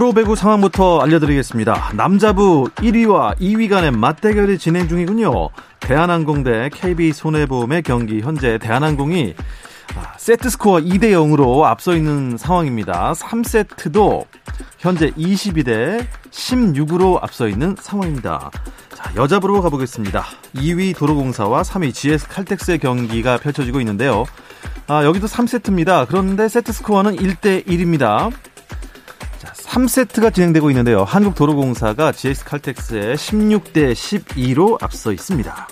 프로배구 0.00 0.34
상황부터 0.34 1.00
알려드리겠습니다. 1.00 1.92
남자부 1.94 2.70
1위와 2.76 3.36
2위 3.38 3.68
간의 3.68 3.90
맞대결이 3.90 4.56
진행 4.56 4.88
중이군요. 4.88 5.50
대한항공 5.78 6.42
대 6.42 6.70
KB손해보험의 6.72 7.82
경기 7.82 8.22
현재 8.22 8.56
대한항공이 8.56 9.34
아, 9.96 10.14
세트 10.16 10.48
스코어 10.48 10.78
2대 10.78 11.12
0으로 11.12 11.64
앞서 11.64 11.94
있는 11.94 12.38
상황입니다. 12.38 13.12
3세트도 13.12 14.24
현재 14.78 15.10
22대 15.10 16.06
16으로 16.30 17.22
앞서 17.22 17.46
있는 17.46 17.76
상황입니다. 17.78 18.50
자, 18.94 19.12
여자부로 19.16 19.60
가보겠습니다. 19.60 20.24
2위 20.54 20.96
도로공사와 20.96 21.60
3위 21.60 21.92
GS 21.92 22.26
칼텍스의 22.28 22.78
경기가 22.78 23.36
펼쳐지고 23.36 23.80
있는데요. 23.80 24.24
아, 24.86 25.04
여기도 25.04 25.26
3세트입니다. 25.26 26.06
그런데 26.08 26.48
세트 26.48 26.72
스코어는 26.72 27.16
1대 27.16 27.66
1입니다. 27.66 28.32
3세트가 29.48 30.34
진행되고 30.34 30.70
있는데요. 30.70 31.04
한국도로공사가 31.04 32.12
GS 32.12 32.44
칼텍스에 32.44 33.14
16대 33.14 33.92
12로 33.92 34.82
앞서 34.82 35.12
있습니다. 35.12 35.68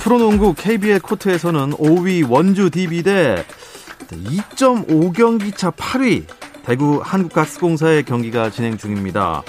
프로농구 0.00 0.54
KBL 0.54 1.00
코트에서는 1.00 1.70
5위 1.72 2.28
원주 2.28 2.70
DB 2.70 3.02
대 3.02 3.44
2.5경기 4.10 5.56
차 5.56 5.70
8위 5.70 6.24
대구 6.64 7.00
한국가스공사의 7.02 8.04
경기가 8.04 8.50
진행 8.50 8.76
중입니다. 8.76 9.42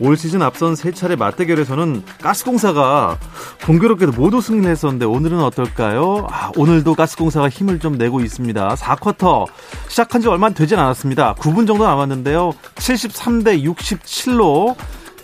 올 0.00 0.16
시즌 0.16 0.40
앞선 0.40 0.74
세 0.74 0.92
차례 0.92 1.14
맞대결에서는 1.14 2.02
가스공사가 2.22 3.18
공교롭게도 3.64 4.12
모두 4.12 4.40
승리했었는데 4.40 5.04
오늘은 5.04 5.40
어떨까요? 5.42 6.26
아, 6.30 6.50
오늘도 6.56 6.94
가스공사가 6.94 7.50
힘을 7.50 7.78
좀 7.78 7.98
내고 7.98 8.20
있습니다. 8.20 8.74
4쿼터 8.74 9.46
시작한 9.88 10.22
지 10.22 10.28
얼마 10.28 10.48
되진 10.48 10.78
않았습니다. 10.78 11.34
9분 11.34 11.66
정도 11.66 11.84
남았는데요. 11.84 12.52
73대 12.76 13.62
67로 13.62 14.74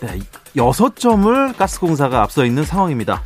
네, 0.01 0.19
6점을 0.55 1.57
가스공사가 1.57 2.21
앞서 2.21 2.45
있는 2.45 2.63
상황입니다. 2.63 3.23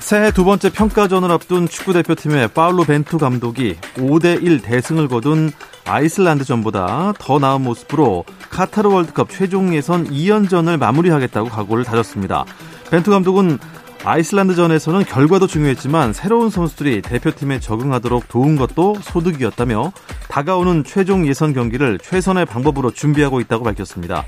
새해 0.00 0.30
두 0.30 0.44
번째 0.44 0.70
평가전을 0.70 1.30
앞둔 1.30 1.66
축구대표팀의 1.68 2.48
파울로 2.48 2.84
벤투 2.84 3.18
감독이 3.18 3.76
5대1 3.96 4.62
대승을 4.62 5.08
거둔 5.08 5.50
아이슬란드 5.86 6.44
전보다 6.44 7.12
더 7.18 7.38
나은 7.38 7.62
모습으로 7.62 8.24
카타르 8.50 8.88
월드컵 8.88 9.30
최종 9.30 9.74
예선 9.74 10.08
2연전을 10.08 10.78
마무리하겠다고 10.78 11.48
각오를 11.48 11.84
다졌습니다. 11.84 12.44
벤투 12.90 13.10
감독은 13.10 13.58
아이슬란드전에서는 14.04 15.04
결과도 15.04 15.46
중요했지만 15.46 16.12
새로운 16.12 16.50
선수들이 16.50 17.00
대표팀에 17.00 17.58
적응하도록 17.58 18.28
도운 18.28 18.56
것도 18.56 18.96
소득이었다며 19.00 19.92
다가오는 20.28 20.84
최종 20.84 21.26
예선 21.26 21.54
경기를 21.54 21.98
최선의 21.98 22.44
방법으로 22.44 22.90
준비하고 22.90 23.40
있다고 23.40 23.64
밝혔습니다. 23.64 24.24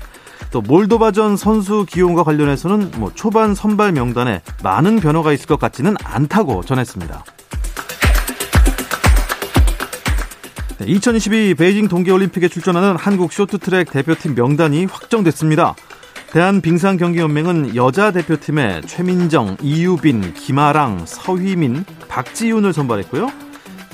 또 0.51 0.61
몰도바전 0.61 1.37
선수 1.37 1.85
기용과 1.87 2.23
관련해서는 2.23 2.91
뭐 2.97 3.11
초반 3.13 3.53
선발 3.53 3.91
명단에 3.91 4.41
많은 4.63 4.99
변화가 4.99 5.31
있을 5.33 5.45
것 5.45 5.59
같지는 5.59 5.95
않다고 6.03 6.63
전했습니다. 6.63 7.23
2022 10.85 11.55
베이징 11.55 11.87
동계올림픽에 11.87 12.47
출전하는 12.49 12.95
한국 12.97 13.33
쇼트트랙 13.33 13.91
대표팀 13.91 14.35
명단이 14.35 14.85
확정됐습니다. 14.85 15.75
대한빙상경기연맹은 16.31 17.75
여자 17.75 18.11
대표팀에 18.11 18.81
최민정, 18.85 19.57
이유빈, 19.61 20.33
김아랑, 20.33 21.05
서휘민, 21.05 21.83
박지윤을 22.07 22.73
선발했고요. 22.73 23.31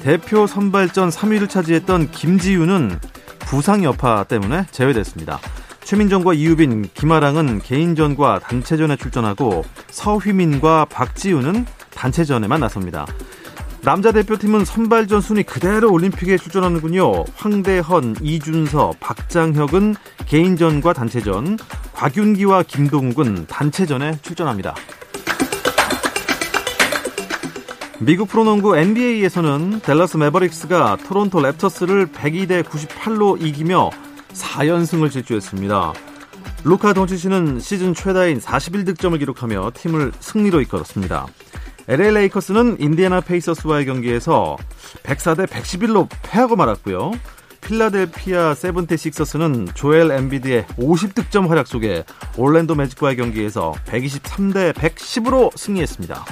대표 0.01 0.45
선발전 0.45 1.09
3위를 1.09 1.49
차지했던 1.49 2.11
김지윤은 2.11 2.99
부상 3.39 3.83
여파 3.83 4.23
때문에 4.23 4.65
제외됐습니다. 4.71 5.39
최민정과 5.85 6.33
이유빈, 6.33 6.89
김아랑은 6.93 7.59
개인전과 7.59 8.39
단체전에 8.39 8.95
출전하고 8.97 9.63
서휘민과 9.91 10.85
박지우는 10.85 11.65
단체전에만 11.93 12.59
나섭니다. 12.59 13.05
남자 13.83 14.13
대표팀은 14.13 14.63
선발전 14.63 15.19
순위 15.19 15.43
그대로 15.43 15.91
올림픽에 15.91 16.37
출전하는군요. 16.37 17.25
황대헌, 17.35 18.15
이준서, 18.21 18.93
박장혁은 19.01 19.95
개인전과 20.25 20.93
단체전, 20.93 21.57
곽윤기와 21.91 22.63
김동욱은 22.63 23.47
단체전에 23.47 24.19
출전합니다. 24.21 24.73
미국 27.99 28.29
프로농구 28.29 28.77
NBA에서는 28.77 29.81
댈러스 29.81 30.15
매버릭스가 30.15 30.99
토론토 31.05 31.39
랩터스를 31.39 32.09
102대 32.13 32.63
98로 32.63 33.41
이기며 33.45 33.89
4연승을 34.31 35.11
질주했습니다. 35.11 35.93
루카 36.63 36.93
돈치치는 36.93 37.59
시즌 37.59 37.93
최다인 37.93 38.39
41득점을 38.39 39.19
기록하며 39.19 39.71
팀을 39.73 40.13
승리로 40.21 40.61
이끌었습니다. 40.61 41.27
LA 41.87 42.11
레이커스는 42.11 42.77
인디애나 42.79 43.21
페이서스와의 43.21 43.85
경기에서 43.85 44.57
104대 45.03 45.47
111로 45.47 46.07
패하고 46.23 46.55
말았고요. 46.55 47.11
필라델피아 47.59 48.55
세븐테식서스는 48.55 49.69
조엘 49.73 50.11
엠비드의 50.11 50.65
50득점 50.77 51.47
활약 51.47 51.67
속에 51.67 52.03
올랜도 52.37 52.75
매직과의 52.75 53.15
경기에서 53.17 53.73
123대 53.85 54.73
110으로 54.73 55.55
승리했습니다. 55.57 56.25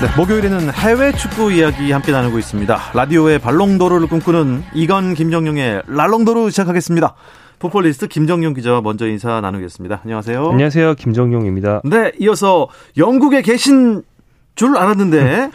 네, 0.00 0.06
목요일에는 0.16 0.72
해외 0.72 1.12
축구 1.12 1.52
이야기 1.52 1.92
함께 1.92 2.10
나누고 2.10 2.38
있습니다. 2.38 2.78
라디오의 2.94 3.38
발롱도르를 3.38 4.06
꿈꾸는 4.06 4.62
이건 4.74 5.12
김정용의 5.12 5.82
랄롱도르 5.88 6.48
시작하겠습니다. 6.48 7.14
포폴리스트 7.58 8.08
김정용 8.08 8.54
기자와 8.54 8.80
먼저 8.80 9.06
인사 9.06 9.42
나누겠습니다. 9.42 10.00
안녕하세요. 10.02 10.48
안녕하세요. 10.52 10.94
김정용입니다. 10.94 11.82
네, 11.84 12.12
이어서 12.18 12.68
영국에 12.96 13.42
계신 13.42 14.02
줄 14.54 14.78
알았는데 14.78 15.50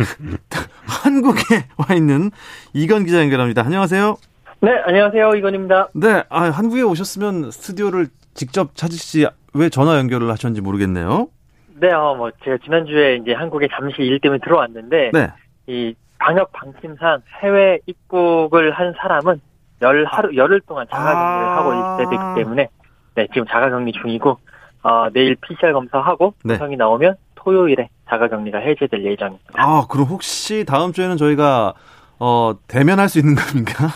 한국에 0.86 1.66
와 1.78 1.96
있는 1.96 2.30
이건 2.74 3.04
기자 3.06 3.22
연결합니다. 3.22 3.64
안녕하세요. 3.64 4.16
네, 4.62 4.70
안녕하세요. 4.86 5.32
이건입니다. 5.38 5.90
네, 5.96 6.24
아, 6.30 6.44
한국에 6.52 6.84
오셨으면 6.84 7.50
스튜디오를 7.50 8.10
직접 8.36 8.76
찾으시지 8.76 9.26
왜 9.56 9.70
전화 9.70 9.98
연결을 9.98 10.30
하셨는지 10.32 10.62
모르겠네요. 10.62 11.30
네, 11.78 11.92
어, 11.92 12.16
뭐 12.16 12.32
제가 12.44 12.58
지난주에 12.64 13.18
이제 13.18 13.34
한국에 13.34 13.68
잠시 13.70 14.02
일 14.02 14.20
때문에 14.20 14.40
들어왔는데 14.44 15.12
네. 15.14 15.34
이 15.68 15.94
방역 16.18 16.52
방침상 16.54 17.22
해외 17.42 17.80
입국을 17.86 18.72
한 18.72 18.94
사람은 18.98 19.42
열 19.82 20.06
하루 20.06 20.36
열흘 20.36 20.62
동안 20.62 20.88
자가격리를 20.90 21.50
아. 21.50 21.58
하고 21.58 21.74
있어야 21.74 22.10
되기 22.10 22.44
때문에 22.44 22.70
네 23.16 23.28
지금 23.34 23.46
자가격리 23.48 23.92
중이고 23.92 24.38
어, 24.84 25.10
내일 25.12 25.36
PCR 25.36 25.74
검사하고 25.74 26.34
네. 26.44 26.54
음성이 26.54 26.78
나오면 26.78 27.16
토요일에 27.36 27.90
자가격리가 28.10 28.60
해제될 28.60 29.04
예정입니다. 29.04 29.54
아, 29.56 29.86
그럼 29.90 30.08
혹시 30.08 30.64
다음 30.66 30.94
주에는 30.94 31.18
저희가 31.18 31.74
어, 32.20 32.54
대면할 32.68 33.10
수 33.10 33.20
있는 33.20 33.36
겁니까? 33.36 33.90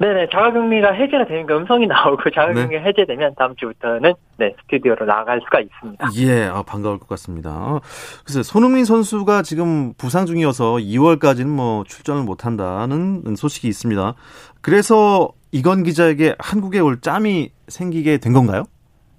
네네 0.00 0.28
자가격리가 0.30 0.92
해제가 0.92 1.26
되니까 1.26 1.56
음성이 1.56 1.86
나오고 1.86 2.22
네. 2.30 2.30
자가격리가 2.34 2.82
해제되면 2.82 3.34
다음 3.36 3.54
주부터는 3.56 4.14
네 4.36 4.54
스튜디오로 4.62 5.06
나갈 5.06 5.40
수가 5.40 5.60
있습니다. 5.60 6.08
예, 6.18 6.44
아, 6.44 6.62
반가울 6.62 6.98
것 6.98 7.08
같습니다. 7.08 7.50
어, 7.50 7.80
글쎄, 8.24 8.42
손흥민 8.42 8.84
선수가 8.84 9.42
지금 9.42 9.92
부상 9.94 10.26
중이어서 10.26 10.74
2월까지는 10.76 11.48
뭐 11.48 11.82
출전을 11.84 12.22
못 12.22 12.46
한다는 12.46 13.34
소식이 13.36 13.66
있습니다. 13.66 14.14
그래서 14.60 15.30
이건 15.50 15.82
기자에게 15.82 16.36
한국에 16.38 16.78
올 16.78 17.00
짬이 17.00 17.50
생기게 17.66 18.18
된 18.18 18.32
건가요? 18.32 18.64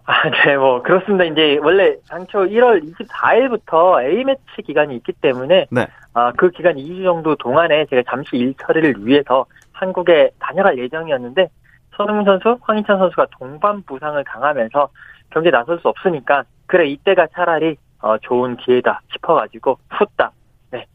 아, 0.06 0.28
네, 0.44 0.58
뭐, 0.58 0.82
그렇습니다. 0.82 1.24
이제, 1.24 1.60
원래, 1.62 1.96
당초 2.10 2.40
1월 2.40 2.82
24일부터 2.84 4.04
A매치 4.04 4.64
기간이 4.66 4.96
있기 4.96 5.14
때문에, 5.22 5.68
네. 5.70 5.88
아, 6.16 6.32
그 6.32 6.50
기간 6.50 6.78
2주 6.78 7.04
정도 7.04 7.36
동안에 7.36 7.86
제가 7.92 8.02
잠시 8.10 8.36
일 8.38 8.56
처리를 8.60 8.96
위해서 9.06 9.46
한국에 9.80 10.32
다녀갈 10.40 10.78
예정이었는데, 10.78 11.50
손흥민 11.96 12.26
선수, 12.26 12.58
황희찬 12.62 12.98
선수가 12.98 13.28
동반 13.38 13.82
부상을 13.84 14.22
당하면서 14.24 14.90
경기에 15.32 15.52
나설 15.52 15.80
수 15.80 15.88
없으니까, 15.88 16.44
그래, 16.66 16.88
이때가 16.88 17.28
차라리, 17.34 17.78
어, 18.02 18.18
좋은 18.20 18.58
기회다 18.58 19.02
싶어가지고, 19.14 19.78
후딱, 19.90 20.34
네, 20.72 20.86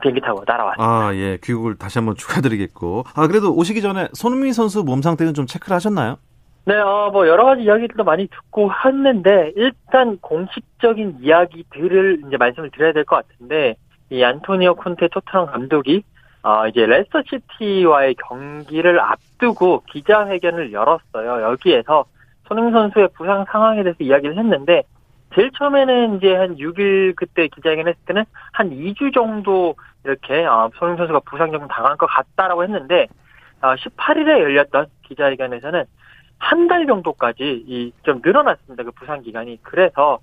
비행기 0.00 0.20
타고 0.20 0.42
날아왔습니다. 0.46 0.84
아, 0.84 1.14
예, 1.14 1.38
귀국을 1.42 1.76
다시 1.76 1.98
한번 1.98 2.14
축하드리겠고. 2.16 3.04
아, 3.14 3.26
그래도 3.26 3.54
오시기 3.54 3.82
전에 3.82 4.08
손흥민 4.12 4.52
선수 4.52 4.84
몸 4.84 5.02
상태는 5.02 5.34
좀 5.34 5.46
체크를 5.46 5.74
하셨나요? 5.74 6.16
네, 6.66 6.76
어, 6.76 7.10
뭐, 7.12 7.28
여러 7.28 7.44
가지 7.44 7.62
이야기들도 7.62 8.04
많이 8.04 8.26
듣고 8.26 8.70
했는데, 8.86 9.52
일단 9.56 10.16
공식적인 10.18 11.18
이야기들을 11.20 12.22
이제 12.26 12.36
말씀을 12.38 12.70
드려야 12.70 12.92
될 12.92 13.04
것 13.04 13.16
같은데, 13.16 13.76
이 14.10 14.22
안토니오 14.22 14.76
콘테 14.76 15.08
토트넘 15.08 15.46
감독이, 15.46 16.04
어, 16.44 16.68
이제 16.68 16.84
레스터 16.86 17.22
시티와의 17.28 18.16
경기를 18.16 19.00
앞두고 19.00 19.82
기자회견을 19.90 20.72
열었어요. 20.72 21.42
여기에서 21.52 22.04
손흥민 22.46 22.72
선수의 22.74 23.08
부상 23.14 23.44
상황에 23.50 23.82
대해서 23.82 23.96
이야기를 24.00 24.36
했는데, 24.38 24.82
제일 25.34 25.50
처음에는 25.58 26.16
이제 26.18 26.34
한 26.36 26.56
6일 26.56 27.14
그때 27.16 27.48
기자회견 27.48 27.88
했을 27.88 27.98
때는 28.06 28.24
한 28.52 28.70
2주 28.70 29.14
정도 29.14 29.74
이렇게, 30.04 30.44
어, 30.44 30.70
손흥민 30.76 30.98
선수가 30.98 31.20
부상 31.28 31.50
좀 31.50 31.66
당한 31.68 31.96
것 31.96 32.06
같다라고 32.06 32.62
했는데, 32.64 33.08
어, 33.62 33.74
18일에 33.76 34.28
열렸던 34.40 34.86
기자회견에서는 35.08 35.84
한 36.38 36.68
달 36.68 36.86
정도까지 36.86 37.64
이 37.66 37.92
좀 38.04 38.20
늘어났습니다. 38.22 38.82
그 38.84 38.90
부상 38.92 39.22
기간이. 39.22 39.58
그래서 39.62 40.18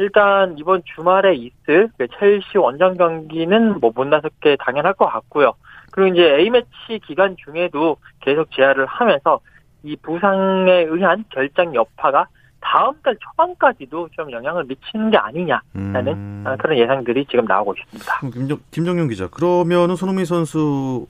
일단 0.00 0.56
이번 0.58 0.82
주말에 0.94 1.34
있을 1.34 1.90
그 1.98 2.06
첼시 2.18 2.56
원정 2.56 2.96
경기는 2.96 3.78
뭐 3.80 3.90
못 3.94 4.06
나설 4.06 4.30
게 4.40 4.56
당연할 4.58 4.94
것 4.94 5.06
같고요. 5.06 5.52
그리고 5.90 6.14
이제 6.14 6.22
A매치 6.38 7.00
기간 7.06 7.36
중에도 7.36 7.96
계속 8.20 8.50
제한을 8.52 8.86
하면서 8.86 9.40
이 9.82 9.96
부상에 9.96 10.72
의한 10.88 11.24
결장 11.30 11.74
여파가 11.74 12.26
다음 12.60 12.94
달 13.02 13.16
초반까지도 13.18 14.08
좀 14.12 14.30
영향을 14.30 14.64
미치는 14.64 15.10
게 15.10 15.16
아니냐라는 15.18 16.08
음. 16.12 16.44
아, 16.46 16.56
그런 16.56 16.78
예상들이 16.78 17.26
지금 17.26 17.44
나오고 17.46 17.74
있습니다. 17.74 18.20
김정, 18.32 18.58
김정용 18.70 19.08
기자, 19.08 19.28
그러면은 19.28 19.96
손흥민 19.96 20.24
선수 20.24 21.06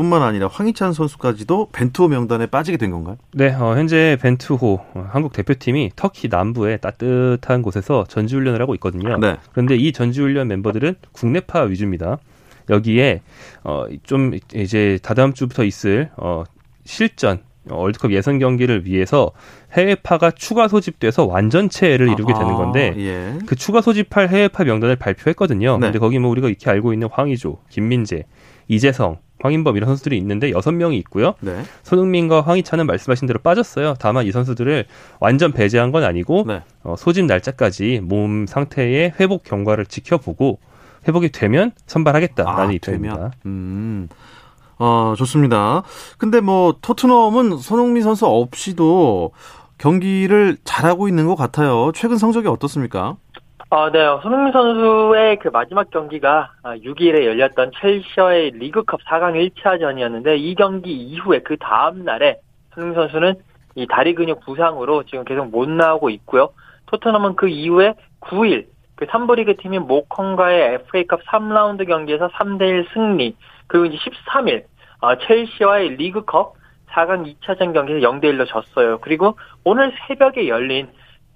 뿐만 0.00 0.22
아니라 0.22 0.48
황희찬 0.48 0.94
선수까지도 0.94 1.68
벤투호 1.72 2.08
명단에 2.08 2.46
빠지게 2.46 2.78
된 2.78 2.90
건가요? 2.90 3.18
네, 3.34 3.52
어, 3.52 3.76
현재 3.76 4.16
벤투호 4.22 4.80
어, 4.94 5.08
한국 5.10 5.34
대표팀이 5.34 5.90
터키 5.94 6.28
남부의 6.28 6.80
따뜻한 6.80 7.60
곳에서 7.60 8.04
전지훈련을 8.08 8.62
하고 8.62 8.74
있거든요. 8.76 9.18
네. 9.18 9.36
그런데 9.52 9.76
이 9.76 9.92
전지훈련 9.92 10.48
멤버들은 10.48 10.94
국내파 11.12 11.64
위주입니다. 11.64 12.16
여기에 12.70 13.20
어, 13.62 13.84
좀 14.02 14.32
이제 14.54 14.98
다다음 15.02 15.34
주부터 15.34 15.64
있을 15.64 16.08
어, 16.16 16.44
실전 16.86 17.40
어, 17.68 17.76
월드컵 17.76 18.12
예선 18.12 18.38
경기를 18.38 18.86
위해서 18.86 19.32
해외파가 19.72 20.30
추가 20.30 20.66
소집돼서 20.66 21.26
완전체를 21.26 22.08
이루게 22.08 22.32
되는 22.32 22.54
건데 22.54 22.94
아, 22.96 23.00
예. 23.00 23.38
그 23.44 23.54
추가 23.54 23.82
소집할 23.82 24.30
해외파 24.30 24.64
명단을 24.64 24.96
발표했거든요. 24.96 25.76
네. 25.76 25.86
근데 25.88 25.98
거기 25.98 26.18
뭐 26.18 26.30
우리가 26.30 26.48
익히 26.48 26.70
알고 26.70 26.94
있는 26.94 27.08
황의조, 27.12 27.58
김민재, 27.68 28.24
이재성, 28.68 29.18
황인범 29.42 29.76
이런 29.76 29.88
선수들이 29.88 30.16
있는데 30.18 30.50
여섯 30.50 30.72
명이 30.72 30.96
있고요. 30.98 31.34
네. 31.40 31.62
손흥민과 31.82 32.42
황희찬은 32.42 32.86
말씀하신 32.86 33.26
대로 33.26 33.38
빠졌어요. 33.40 33.94
다만 33.98 34.26
이 34.26 34.32
선수들을 34.32 34.86
완전 35.18 35.52
배제한 35.52 35.92
건 35.92 36.04
아니고 36.04 36.44
네. 36.46 36.62
어, 36.82 36.94
소집 36.96 37.24
날짜까지 37.24 38.00
몸 38.02 38.46
상태의 38.46 39.14
회복 39.18 39.44
경과를 39.44 39.86
지켜보고 39.86 40.58
회복이 41.08 41.32
되면 41.32 41.72
선발하겠다라는 41.86 42.68
아, 42.68 42.72
입장입니다. 42.72 43.32
음. 43.46 44.08
어, 44.78 45.14
좋습니다. 45.16 45.82
근데 46.18 46.40
뭐 46.40 46.76
토트넘은 46.80 47.58
손흥민 47.58 48.02
선수 48.02 48.26
없이도 48.26 49.32
경기를 49.78 50.58
잘하고 50.64 51.08
있는 51.08 51.26
것 51.26 51.36
같아요. 51.36 51.90
최근 51.94 52.18
성적이 52.18 52.48
어떻습니까? 52.48 53.16
아, 53.72 53.88
네. 53.88 54.00
손흥민 54.20 54.52
선수의 54.52 55.38
그 55.38 55.46
마지막 55.46 55.90
경기가 55.90 56.50
6일에 56.64 57.24
열렸던 57.24 57.70
첼시와의 57.80 58.50
리그컵 58.54 59.00
4강 59.04 59.52
1차전이었는데 59.54 60.40
이 60.40 60.56
경기 60.56 60.92
이후에 60.92 61.38
그 61.42 61.56
다음 61.56 62.04
날에 62.04 62.40
손흥민 62.74 62.96
선수는 62.96 63.34
이 63.76 63.86
다리 63.86 64.16
근육 64.16 64.40
부상으로 64.40 65.04
지금 65.04 65.24
계속 65.24 65.50
못 65.50 65.68
나오고 65.68 66.10
있고요. 66.10 66.48
토트넘은 66.86 67.36
그 67.36 67.46
이후에 67.46 67.94
9일 68.22 68.66
그 68.96 69.06
3부 69.06 69.36
리그 69.36 69.56
팀인 69.56 69.82
모컨과의 69.82 70.74
FA컵 70.74 71.24
3라운드 71.26 71.86
경기에서 71.86 72.26
3대1 72.26 72.92
승리 72.92 73.36
그리고 73.68 73.86
이제 73.86 73.98
13일 73.98 74.64
어, 75.00 75.16
첼시와의 75.16 75.90
리그컵 75.90 76.54
4강 76.90 77.32
2차전 77.40 77.72
경기에서 77.72 78.04
0대1로 78.04 78.48
졌어요. 78.48 78.98
그리고 78.98 79.38
오늘 79.62 79.92
새벽에 80.08 80.48
열린 80.48 80.88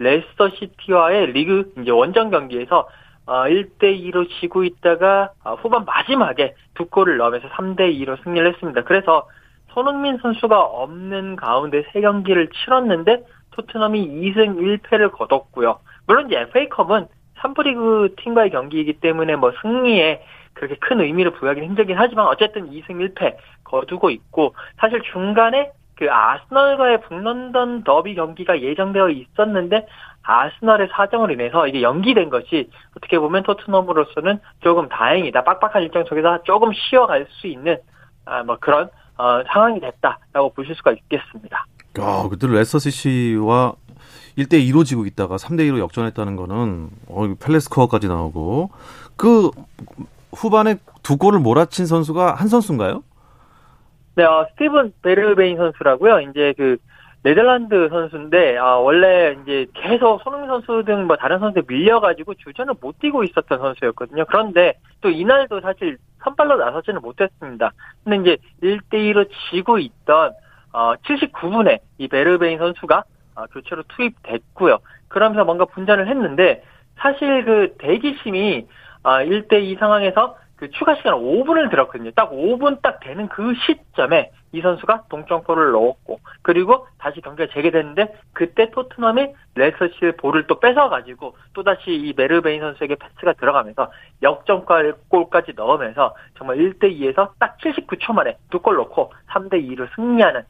레스터 0.05 0.51
시티와의 0.51 1.33
리그 1.33 1.73
이제 1.81 1.91
원정 1.91 2.31
경기에서 2.31 2.89
어, 3.27 3.45
1대 3.45 3.99
2로 3.99 4.29
지고 4.41 4.65
있다가 4.65 5.31
어, 5.43 5.55
후반 5.55 5.85
마지막에 5.85 6.55
두 6.75 6.87
골을 6.87 7.17
넣으면서 7.17 7.49
3대 7.49 7.81
2로 8.01 8.23
승리를 8.23 8.47
했습니다. 8.53 8.83
그래서 8.85 9.27
손흥민 9.73 10.19
선수가 10.19 10.61
없는 10.61 11.37
가운데 11.37 11.85
세 11.93 12.01
경기를 12.01 12.49
치렀는데 12.51 13.25
토트넘이 13.53 14.07
2승 14.09 14.59
1패를 14.59 15.11
거뒀고요. 15.11 15.81
물론 16.07 16.27
이제 16.27 16.41
FA컵은 16.41 17.07
3프리그 17.39 18.17
팀과의 18.17 18.51
경기이기 18.51 18.95
때문에 19.01 19.37
뭐 19.37 19.53
승리에 19.63 20.23
그렇게 20.53 20.77
큰 20.77 21.01
의미를 21.01 21.33
부여하기는 21.33 21.69
힘들긴 21.69 21.97
하지만 21.99 22.27
어쨌든 22.27 22.71
2승 22.71 23.15
1패 23.15 23.37
거두고 23.65 24.11
있고 24.11 24.55
사실 24.79 25.01
중간에 25.13 25.73
그 25.97 26.11
아스널과의 26.11 27.03
북런던 27.03 27.85
더비 27.85 28.15
경기가 28.15 28.61
예정되어 28.61 29.11
있었는데 29.11 29.87
아스널의 30.23 30.89
사정으로 30.93 31.33
인해서 31.35 31.67
이게 31.67 31.83
연기된 31.83 32.31
것이 32.31 32.71
어떻게 32.97 33.19
보면 33.19 33.43
토트넘으로서는 33.43 34.41
조금 34.61 34.89
다행이다. 34.89 35.45
빡빡한 35.45 35.83
일정 35.83 36.05
속에서 36.05 36.43
조금 36.45 36.73
쉬어갈 36.73 37.27
수 37.31 37.47
있는 37.47 37.77
아, 38.25 38.43
뭐 38.43 38.57
그런 38.59 38.89
어, 39.17 39.43
상황이 39.53 39.81
됐다라고 39.81 40.55
보실 40.55 40.75
수가 40.75 40.93
있겠습니다. 40.93 41.67
야, 42.01 42.29
그때 42.29 42.49
레스터시티와 42.49 43.75
1대 44.39 44.55
2로 44.71 44.85
지고 44.85 45.07
있다가 45.07 45.37
3대 45.37 45.61
2로 45.71 45.79
역전했다는 45.79 46.37
거는 46.37 46.91
어, 47.09 47.35
펠레스코어까지 47.39 48.09
나오고 48.09 48.71
그 49.17 49.51
후반에 50.35 50.77
두 51.03 51.17
골을 51.17 51.39
몰아친 51.39 51.87
선수가 51.87 52.35
한 52.35 52.49
선수인가요? 52.49 53.03
네, 54.17 54.25
어, 54.25 54.47
스티븐 54.51 54.93
베르베인 55.03 55.57
선수라고요. 55.57 56.21
이제 56.21 56.55
그 56.57 56.77
네덜란드 57.25 57.89
선수인데 57.89 58.59
아, 58.59 58.77
원래 58.77 59.37
이제 59.43 59.67
계속 59.75 60.21
손흥민 60.23 60.49
선수 60.49 60.85
등 60.85 61.07
뭐 61.07 61.17
다른 61.17 61.39
선수에 61.39 61.63
밀려가지고 61.67 62.35
주전을 62.35 62.75
못 62.81 62.99
뛰고 62.99 63.25
있었던 63.25 63.59
선수였거든요. 63.59 64.27
그런데 64.27 64.75
또 65.01 65.09
이날도 65.09 65.61
사실 65.63 65.97
선발로 66.23 66.59
나서지는 66.59 67.01
못했습니다. 67.01 67.73
근데 68.05 68.37
이제 68.37 68.37
1대2로 68.63 69.29
지고 69.51 69.79
있던 69.79 70.33
어, 70.73 70.95
79분에 70.97 71.79
이 71.99 72.09
베르베인 72.09 72.59
선수가 72.59 73.05
어, 73.37 73.47
교체로 73.47 73.83
투입됐고요. 73.89 74.79
그러면서 75.09 75.45
뭔가 75.45 75.65
분전을 75.65 76.09
했는데 76.09 76.63
사실 76.97 77.45
그 77.45 77.75
대기심이 77.79 78.67
아, 79.03 79.25
1대2 79.25 79.79
상황에서 79.79 80.37
그그 80.65 80.71
추가 80.71 80.95
시간 80.97 81.15
5분을 81.15 81.71
들었거든요. 81.71 82.11
딱 82.13 82.31
5분 82.31 82.81
딱 82.83 83.01
되는 83.01 83.29
그 83.29 83.53
시점에 83.67 84.31
이 84.53 84.61
선수가 84.61 85.05
동점골을 85.09 85.73
넣었고 85.73 86.21
그리고 86.43 86.87
다시 86.99 87.21
경기가 87.21 87.53
재개됐는데 87.53 88.15
그때 88.33 88.71
토트넘이 88.71 89.35
레스터시티 89.57 90.13
볼을 90.17 90.47
또 90.47 90.61
뺏어가지고 90.61 91.37
또다시 91.53 91.91
이 91.91 92.15
베르베인 92.17 92.61
선수에게 92.61 92.95
패스가 92.97 93.35
들어가면서 93.35 93.91
역전골까지 94.23 95.53
넣으면서 95.57 96.15
정말 96.39 96.57
1대2에서 96.59 97.31
딱 97.39 97.59
79초 97.59 98.13
만에 98.13 98.37
두 98.51 98.65
골 98.65 98.77
넣고 98.77 99.13
3대2로 99.29 99.87
승리하는 99.95 100.43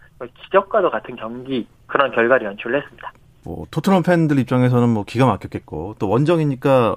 기적과도 0.45 0.91
같은 0.91 1.17
경기 1.17 1.67
그런 1.87 2.13
결과를 2.13 2.47
연출을 2.47 2.81
했습니다. 2.81 3.13
뭐 3.45 3.67
토트넘 3.73 4.05
팬들 4.05 4.39
입장에서는 4.39 4.89
뭐 4.89 5.05
기가 5.05 5.27
막혔겠고 5.27 5.97
또 5.99 6.09
원정이니까 6.09 6.95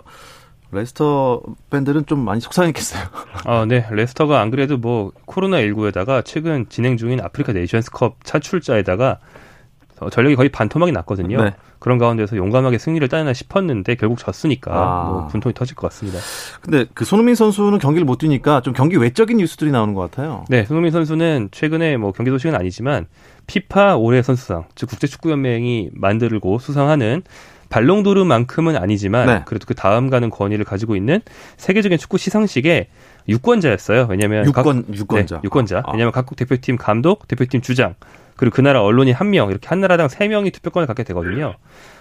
레스터 0.71 1.41
팬들은 1.69 2.05
좀 2.05 2.19
많이 2.19 2.41
속상했겠어요. 2.41 3.03
아, 3.45 3.65
네. 3.65 3.85
레스터가 3.89 4.41
안 4.41 4.51
그래도 4.51 4.77
뭐 4.77 5.11
코로나19에다가 5.25 6.23
최근 6.25 6.67
진행 6.69 6.97
중인 6.97 7.21
아프리카 7.21 7.53
네이션스컵 7.53 8.23
차출자에다가 8.23 9.19
전력이 10.11 10.35
거의 10.35 10.49
반토막이 10.49 10.91
났거든요. 10.91 11.43
네. 11.43 11.55
그런 11.79 11.97
가운데서 11.97 12.37
용감하게 12.37 12.77
승리를 12.77 13.07
따내나 13.07 13.33
싶었는데 13.33 13.95
결국 13.95 14.17
졌으니까 14.19 14.71
아. 14.73 15.09
뭐 15.09 15.27
분통이 15.27 15.53
터질 15.53 15.75
것 15.75 15.87
같습니다. 15.89 16.19
근데 16.61 16.85
그 16.93 17.05
손흥민 17.05 17.35
선수는 17.35 17.79
경기를 17.79 18.05
못 18.05 18.17
뛰니까 18.17 18.61
좀 18.61 18.73
경기 18.73 18.97
외적인 18.97 19.37
뉴스들이 19.37 19.71
나오는 19.71 19.93
것 19.93 20.01
같아요. 20.01 20.45
네, 20.49 20.65
손흥민 20.65 20.91
선수는 20.91 21.49
최근에 21.51 21.97
뭐 21.97 22.11
경기 22.11 22.31
소식은 22.31 22.55
아니지만 22.55 23.07
피파 23.45 23.95
올해 23.95 24.21
선수상, 24.21 24.65
즉 24.75 24.89
국제축구연맹이 24.89 25.91
만들고 25.93 26.59
수상하는 26.59 27.23
발롱도르만큼은 27.69 28.77
아니지만 28.77 29.27
네. 29.27 29.41
그래도 29.45 29.65
그 29.65 29.73
다음 29.73 30.09
가는 30.09 30.29
권위를 30.29 30.65
가지고 30.65 30.95
있는 30.95 31.21
세계적인 31.57 31.97
축구 31.97 32.17
시상식에 32.17 32.87
유권자였어요. 33.27 34.07
왜냐하면 34.09 34.45
유권 34.45 34.85
각, 34.85 34.95
유권자 34.95 35.35
네, 35.35 35.41
유권자. 35.43 35.79
아. 35.85 35.91
왜냐하면 35.91 36.11
각국 36.11 36.35
대표팀 36.35 36.77
감독, 36.77 37.27
대표팀 37.27 37.61
주장 37.61 37.95
그리고 38.37 38.55
그 38.55 38.61
나라 38.61 38.81
언론이 38.83 39.11
한 39.11 39.31
명, 39.31 39.49
이렇게 39.49 39.67
한 39.67 39.81
나라당 39.81 40.07
세 40.07 40.27
명이 40.27 40.51
투표권을 40.51 40.87
갖게 40.87 41.03
되거든요. 41.03 41.55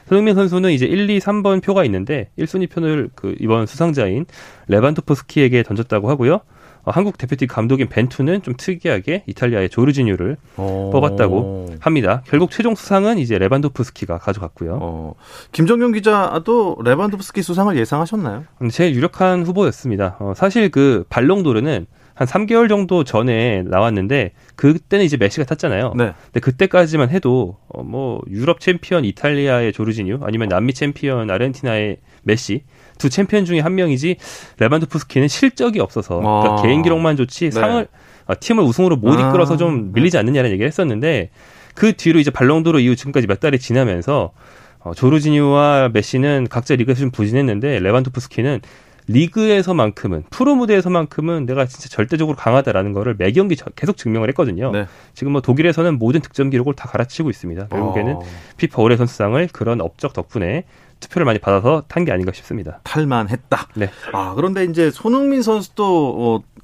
손흥민 0.08 0.34
선수는 0.34 0.70
이제 0.70 0.86
1, 0.86 1.10
2, 1.10 1.18
3번 1.18 1.62
표가 1.62 1.84
있는데 1.84 2.28
1순위 2.38 2.70
표를 2.70 3.08
그 3.14 3.34
이번 3.40 3.66
수상자인 3.66 4.26
레반도프스키에게 4.68 5.62
던졌다고 5.64 6.08
하고요. 6.10 6.40
어, 6.86 6.92
한국 6.92 7.18
대표팀 7.18 7.48
감독인 7.48 7.88
벤투는 7.88 8.42
좀 8.42 8.54
특이하게 8.56 9.24
이탈리아의 9.26 9.68
조르지뉴를 9.68 10.36
오. 10.56 10.90
뽑았다고 10.92 11.74
합니다. 11.80 12.22
결국 12.26 12.52
최종 12.52 12.76
수상은 12.76 13.18
이제 13.18 13.38
레반도프스키가 13.38 14.18
가져갔고요. 14.18 14.78
어. 14.80 15.14
김정용 15.50 15.90
기자도 15.92 16.78
레반도프스키 16.84 17.42
수상을 17.42 17.76
예상하셨나요? 17.76 18.44
제일 18.70 18.94
유력한 18.94 19.44
후보였습니다. 19.44 20.16
어, 20.20 20.32
사실 20.36 20.70
그 20.70 21.04
발롱도르는 21.10 21.86
한 22.14 22.26
3개월 22.26 22.68
정도 22.70 23.04
전에 23.04 23.62
나왔는데 23.66 24.32
그때는 24.54 25.04
이제 25.04 25.18
메시가 25.18 25.44
탔잖아요. 25.44 25.92
네. 25.96 26.14
근데 26.26 26.40
그때까지만 26.40 27.10
해도 27.10 27.58
어 27.68 27.82
뭐 27.82 28.22
유럽 28.30 28.60
챔피언 28.60 29.04
이탈리아의 29.04 29.72
조르지뉴 29.74 30.20
아니면 30.22 30.48
남미 30.48 30.72
챔피언 30.72 31.30
아르헨티나의 31.30 31.98
메시 32.22 32.62
두 32.98 33.10
챔피언 33.10 33.44
중에 33.44 33.60
한 33.60 33.74
명이지 33.74 34.16
레반도프스키는 34.58 35.28
실적이 35.28 35.80
없어서 35.80 36.18
그러니까 36.18 36.54
아. 36.54 36.62
개인 36.62 36.82
기록만 36.82 37.16
좋지 37.16 37.46
네. 37.46 37.50
상을 37.50 37.86
아, 38.26 38.34
팀을 38.34 38.64
우승으로 38.64 38.96
못 38.96 39.18
아. 39.18 39.28
이끌어서 39.28 39.56
좀 39.56 39.92
밀리지 39.92 40.18
않느냐는 40.18 40.50
얘기를 40.50 40.66
했었는데 40.66 41.30
그 41.74 41.92
뒤로 41.92 42.18
이제 42.18 42.30
발롱도르 42.30 42.80
이후 42.80 42.96
지금까지 42.96 43.26
몇 43.26 43.40
달이 43.40 43.58
지나면서 43.58 44.32
어, 44.80 44.94
조르지뉴와 44.94 45.90
메시는 45.92 46.46
각자 46.48 46.74
리그에서 46.76 47.00
좀 47.00 47.10
부진했는데 47.10 47.80
레반도프스키는 47.80 48.60
리그에서만큼은 49.08 50.24
프로 50.30 50.56
무대에서만큼은 50.56 51.46
내가 51.46 51.66
진짜 51.66 51.88
절대적으로 51.88 52.36
강하다라는 52.36 52.92
거를 52.92 53.14
매 53.16 53.30
경기 53.30 53.56
계속 53.76 53.96
증명을 53.96 54.28
했거든요. 54.30 54.72
네. 54.72 54.86
지금 55.14 55.32
뭐 55.32 55.40
독일에서는 55.40 55.98
모든 55.98 56.20
득점 56.20 56.50
기록을 56.50 56.74
다 56.74 56.88
갈아치우고 56.88 57.30
있습니다. 57.30 57.68
결국에는 57.68 58.14
어. 58.14 58.22
피파 58.56 58.82
올해 58.82 58.96
선수상을 58.96 59.48
그런 59.52 59.80
업적 59.80 60.12
덕분에 60.12 60.64
투표를 61.00 61.24
많이 61.26 61.38
받아서 61.38 61.82
탄 61.88 62.04
게 62.04 62.12
아닌가 62.12 62.32
싶습니다. 62.32 62.80
탈만했다. 62.84 63.68
네. 63.76 63.90
아 64.12 64.34
그런데 64.34 64.64
이제 64.64 64.90
손흥민 64.90 65.42
선수도 65.42 66.42
어, 66.44 66.60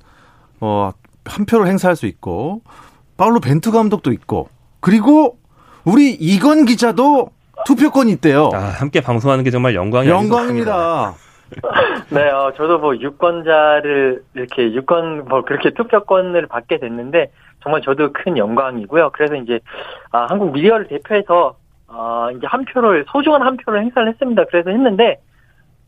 어, 0.60 0.92
한 1.24 1.44
표를 1.46 1.66
행사할 1.66 1.96
수 1.96 2.06
있고 2.06 2.62
파울로 3.16 3.40
벤투 3.40 3.72
감독도 3.72 4.12
있고 4.12 4.48
그리고 4.80 5.38
우리 5.84 6.10
이건 6.12 6.64
기자도 6.64 7.30
투표권이 7.66 8.10
있대요. 8.12 8.50
아, 8.54 8.58
함께 8.58 9.00
방송하는 9.00 9.44
게 9.44 9.50
정말 9.50 9.74
영광이 9.74 10.08
영광입니다. 10.08 11.14
네, 12.10 12.30
어, 12.30 12.52
저도 12.56 12.78
뭐 12.78 12.96
유권자를 12.96 14.22
이렇게 14.34 14.72
유권 14.72 15.26
뭐 15.28 15.42
그렇게 15.44 15.70
투표권을 15.74 16.46
받게 16.46 16.78
됐는데 16.78 17.30
정말 17.62 17.82
저도 17.82 18.12
큰 18.12 18.38
영광이고요. 18.38 19.10
그래서 19.12 19.34
이제 19.36 19.60
아, 20.10 20.26
한국 20.28 20.52
미디어를 20.52 20.88
대표해서 20.88 21.56
어, 21.92 22.30
이제 22.30 22.46
한 22.46 22.64
표를 22.64 23.04
소중한 23.08 23.42
한 23.42 23.56
표를 23.56 23.82
행사를 23.82 24.08
했습니다. 24.08 24.44
그래서 24.46 24.70
했는데 24.70 25.20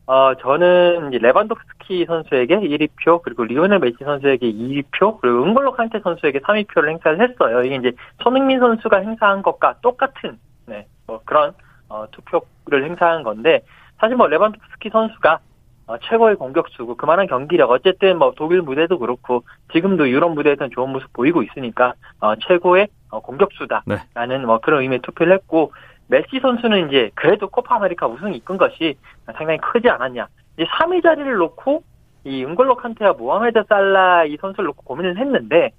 어, 0.07 0.35
저는 0.35 1.09
이제 1.09 1.17
레반도프스키 1.17 2.05
선수에게 2.05 2.57
1위표, 2.57 3.23
그리고 3.23 3.43
리오넬 3.43 3.79
메시 3.79 3.97
선수에게 4.03 4.51
2위표, 4.51 5.19
그리고 5.19 5.43
은골로 5.43 5.71
칸테 5.71 5.99
선수에게 5.99 6.39
3위표를 6.41 6.89
행사를 6.89 7.19
했어요. 7.19 7.63
이게 7.63 7.75
이제 7.75 7.91
손흥민 8.21 8.59
선수가 8.59 8.97
행사한 8.97 9.41
것과 9.41 9.77
똑같은, 9.81 10.37
네, 10.67 10.85
뭐 11.07 11.21
그런, 11.25 11.53
어, 11.89 12.05
투표를 12.11 12.85
행사한 12.85 13.23
건데, 13.23 13.61
사실 13.99 14.15
뭐 14.15 14.27
레반도프스키 14.27 14.89
선수가 14.89 15.39
어, 15.87 15.97
최고의 15.99 16.35
공격수고 16.35 16.95
그만한 16.95 17.27
경기력 17.27 17.69
어쨌든 17.69 18.17
뭐 18.17 18.33
독일 18.35 18.61
무대도 18.63 18.97
그렇고 18.97 19.43
지금도 19.71 20.09
유럽 20.09 20.33
무대에서는 20.33 20.71
좋은 20.73 20.89
모습 20.89 21.13
보이고 21.13 21.43
있으니까 21.43 21.93
어, 22.19 22.35
최고의 22.35 22.87
어, 23.11 23.19
공격수다 23.19 23.83
라는 24.15 24.39
네. 24.39 24.45
뭐 24.45 24.59
그런 24.59 24.81
의미의 24.81 25.01
투표를 25.03 25.33
했고 25.33 25.73
메시 26.07 26.39
선수는 26.41 26.87
이제 26.87 27.11
그래도 27.15 27.49
코파 27.49 27.75
아메리카 27.75 28.07
우승을 28.07 28.37
이끈 28.37 28.57
것이 28.57 28.97
상당히 29.25 29.57
크지 29.59 29.89
않았냐 29.89 30.27
이제 30.55 30.65
3위 30.65 31.03
자리를 31.03 31.35
놓고 31.35 31.83
이 32.25 32.43
은골로 32.43 32.75
칸테와 32.77 33.13
모하메드 33.13 33.63
살라 33.67 34.25
이 34.25 34.37
선수를 34.39 34.67
놓고 34.67 34.83
고민을 34.83 35.17
했는데 35.17 35.71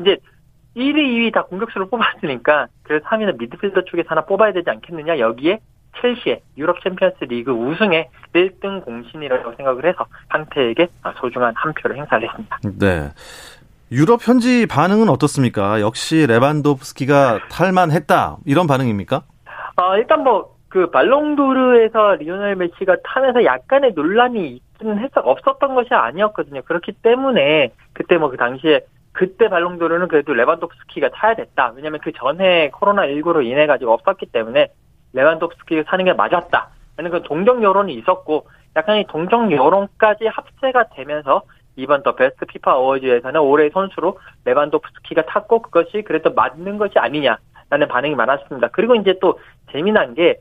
이제 0.00 0.18
1위, 0.76 0.96
2위 0.96 1.32
다 1.32 1.42
공격수를 1.44 1.88
뽑았으니까 1.88 2.68
그래서 2.82 3.04
3위는 3.06 3.38
미드필더 3.38 3.84
쪽에서 3.84 4.10
하나 4.10 4.22
뽑아야 4.22 4.52
되지 4.52 4.70
않겠느냐 4.70 5.18
여기에 5.18 5.60
첼시의 6.00 6.42
유럽 6.56 6.82
챔피언스 6.82 7.24
리그 7.24 7.50
우승의 7.50 8.08
1등 8.34 8.84
공신이라고 8.84 9.54
생각을 9.56 9.86
해서 9.86 10.06
캉테에게 10.30 10.88
소중한 11.20 11.52
한 11.56 11.72
표를 11.74 11.96
행사를 11.96 12.28
했습니다. 12.28 12.58
네. 12.78 13.10
유럽 13.90 14.20
현지 14.22 14.66
반응은 14.66 15.08
어떻습니까? 15.08 15.80
역시 15.80 16.26
레반도프스키가 16.28 17.48
탈만했다 17.50 18.36
이런 18.44 18.66
반응입니까? 18.66 19.22
어, 19.80 19.96
일단 19.96 20.22
뭐 20.22 20.58
그 20.68 20.90
발롱도르에서 20.90 22.16
리오넬 22.16 22.56
메시가 22.56 22.96
타면서 23.02 23.44
약간의 23.44 23.92
논란이 23.94 24.48
있기는 24.48 24.98
했어 24.98 25.20
없었던 25.20 25.74
것이 25.74 25.94
아니었거든요. 25.94 26.62
그렇기 26.62 26.92
때문에 27.02 27.72
그때 27.94 28.18
뭐 28.18 28.28
그 28.28 28.36
당시에 28.36 28.80
그때 29.12 29.48
발롱도르는 29.48 30.08
그래도 30.08 30.34
레반도프스키가 30.34 31.08
타야 31.10 31.34
됐다. 31.34 31.72
왜냐면 31.74 32.00
그 32.00 32.12
전에 32.12 32.70
코로나 32.70 33.06
19로 33.06 33.44
인해 33.44 33.66
가지고 33.66 33.92
없었기 33.94 34.26
때문에 34.26 34.68
레반도프스키가 35.14 35.84
사는 35.88 36.04
게 36.04 36.12
맞았다. 36.12 36.68
라는 36.96 37.10
그 37.10 37.22
동정 37.22 37.62
여론이 37.62 37.94
있었고 37.94 38.46
약간 38.76 38.98
이 38.98 39.06
동정 39.06 39.50
여론까지 39.50 40.26
합세가 40.26 40.90
되면서 40.94 41.42
이번 41.76 42.02
더 42.02 42.14
베스트 42.14 42.44
피파 42.44 42.76
어워즈에서는 42.76 43.40
올해 43.40 43.70
선수로 43.70 44.18
레반도프스키가 44.44 45.22
탔고 45.22 45.62
그것이 45.62 46.02
그래도 46.02 46.32
맞는 46.34 46.76
것이 46.76 46.98
아니냐 46.98 47.38
라는 47.70 47.88
반응이 47.88 48.14
많았습니다. 48.14 48.68
그리고 48.68 48.94
이제 48.94 49.18
또 49.20 49.38
재미난 49.72 50.14
게, 50.14 50.38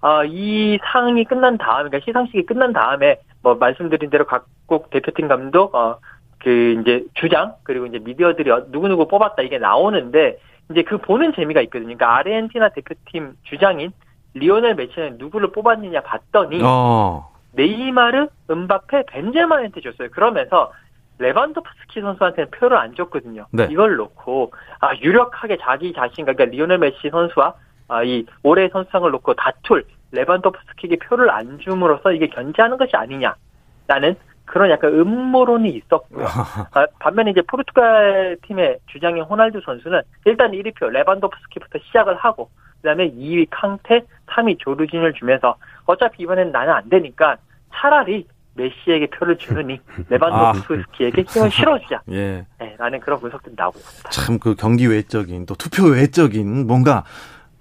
어, 0.00 0.24
이 0.24 0.78
상이 0.84 1.24
끝난 1.24 1.58
다음에, 1.58 1.88
그러니까 1.88 2.04
시상식이 2.04 2.46
끝난 2.46 2.72
다음에, 2.72 3.20
뭐, 3.42 3.54
말씀드린 3.54 4.10
대로 4.10 4.26
각국 4.26 4.90
대표팀 4.90 5.28
감독, 5.28 5.74
어, 5.74 5.98
그, 6.38 6.80
이제 6.80 7.04
주장, 7.14 7.54
그리고 7.64 7.86
이제 7.86 7.98
미디어들이 7.98 8.50
누구누구 8.70 9.08
뽑았다 9.08 9.42
이게 9.42 9.58
나오는데, 9.58 10.38
이제 10.70 10.82
그 10.82 10.98
보는 10.98 11.32
재미가 11.34 11.60
있거든요. 11.62 11.96
그러니까 11.96 12.16
아르헨티나 12.16 12.70
대표팀 12.70 13.34
주장인 13.44 13.92
리오넬 14.34 14.74
메시는 14.74 15.16
누구를 15.18 15.50
뽑았느냐 15.52 16.02
봤더니 16.02 16.60
어. 16.62 17.32
네이마르, 17.52 18.28
음바페, 18.50 19.04
벤제마한테 19.06 19.80
줬어요. 19.80 20.10
그러면서 20.10 20.70
레반도프스키 21.18 22.00
선수한테는 22.00 22.50
표를 22.50 22.76
안 22.76 22.94
줬거든요. 22.94 23.46
네. 23.50 23.68
이걸 23.70 23.96
놓고 23.96 24.52
아 24.80 24.94
유력하게 24.96 25.58
자기 25.60 25.92
자신 25.92 26.24
그러니까 26.24 26.44
리오넬 26.44 26.78
메시 26.78 27.10
선수와 27.10 27.54
아, 27.88 28.02
이 28.02 28.26
올해 28.42 28.68
선수상을 28.68 29.10
놓고 29.10 29.34
다툴 29.34 29.84
레반도프스키에게 30.12 30.96
표를 30.96 31.30
안 31.30 31.58
줌으로써 31.58 32.12
이게 32.12 32.28
견제하는 32.28 32.76
것이 32.76 32.96
아니냐라는 32.96 34.16
그런 34.44 34.70
약간 34.70 34.92
음모론이 34.92 35.70
있었고요. 35.70 36.24
아, 36.72 36.86
반면에 36.98 37.32
이제 37.32 37.42
포르투갈 37.42 38.38
팀의 38.46 38.78
주장인 38.86 39.22
호날두 39.22 39.60
선수는 39.64 40.00
일단 40.24 40.52
1위표 40.52 40.88
레반도프스키부터 40.88 41.78
시작을 41.86 42.16
하고 42.16 42.48
그다음에 42.80 43.10
2위 43.10 43.48
캉테, 43.50 44.02
3위 44.26 44.58
조르진을 44.60 45.12
주면서 45.14 45.56
어차피 45.84 46.22
이번엔 46.22 46.52
나는 46.52 46.72
안 46.72 46.88
되니까 46.88 47.36
차라리 47.74 48.26
메시에게 48.58 49.08
표를 49.10 49.38
주느니 49.38 49.80
레반도프스키에게 50.10 51.24
힘을 51.28 51.50
실어주자. 51.50 52.02
예. 52.12 52.44
네, 52.60 52.74
라는 52.78 53.00
그런 53.00 53.20
분석들이 53.20 53.54
나오고 53.56 53.78
있습니다. 53.78 54.10
참 54.10 54.38
그 54.38 54.54
경기 54.54 54.86
외적인 54.86 55.46
또 55.46 55.54
투표 55.54 55.84
외적인 55.86 56.66
뭔가 56.66 57.04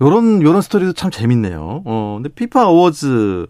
요런 0.02 0.42
요런 0.44 0.62
스토리도 0.62 0.94
참 0.94 1.10
재밌네요. 1.12 1.84
어, 1.86 2.20
근데 2.22 2.30
피파 2.34 2.68
어워즈 2.68 3.48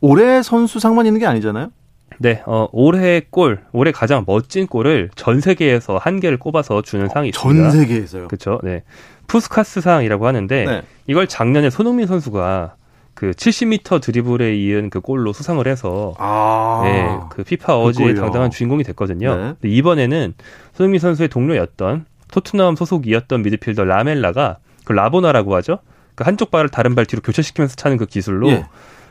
올해 0.00 0.42
선수상만 0.42 1.06
있는 1.06 1.20
게 1.20 1.26
아니잖아요. 1.26 1.70
네, 2.18 2.42
어, 2.46 2.68
올해 2.72 3.22
골, 3.30 3.62
올해 3.72 3.92
가장 3.92 4.24
멋진 4.26 4.66
골을 4.66 5.10
전 5.14 5.40
세계에서 5.40 5.96
한 5.96 6.20
개를 6.20 6.38
꼽아서 6.38 6.82
주는 6.82 7.08
상이 7.08 7.28
있습니다. 7.30 7.70
전 7.70 7.80
세계에서요? 7.80 8.28
그렇죠. 8.28 8.60
네. 8.62 8.82
푸스카스상이라고 9.26 10.26
하는데 10.26 10.64
네. 10.64 10.82
이걸 11.06 11.26
작년에 11.26 11.70
손흥민 11.70 12.06
선수가 12.06 12.74
그 13.14 13.32
70m 13.32 14.00
드리블에 14.00 14.56
이은 14.56 14.90
그 14.90 15.00
골로 15.00 15.32
수상을 15.32 15.66
해서 15.66 16.14
아, 16.18 16.80
네, 16.84 17.18
그 17.30 17.42
피파 17.44 17.76
어워즈의 17.76 18.14
그 18.14 18.20
당당한 18.20 18.50
주인공이 18.50 18.82
됐거든요. 18.84 19.56
네. 19.60 19.68
이번에는 19.68 20.34
손흥민 20.74 21.00
선수의 21.00 21.28
동료였던 21.28 22.06
토트넘 22.32 22.76
소속이었던 22.76 23.42
미드필더 23.42 23.84
라멜라가 23.84 24.58
그 24.84 24.92
라보나라고 24.92 25.54
하죠. 25.56 25.78
그 26.14 26.24
한쪽 26.24 26.50
발을 26.50 26.68
다른 26.68 26.94
발 26.94 27.06
뒤로 27.06 27.22
교체시키면서 27.22 27.76
차는 27.76 27.96
그 27.96 28.06
기술로 28.06 28.50
예. 28.50 28.66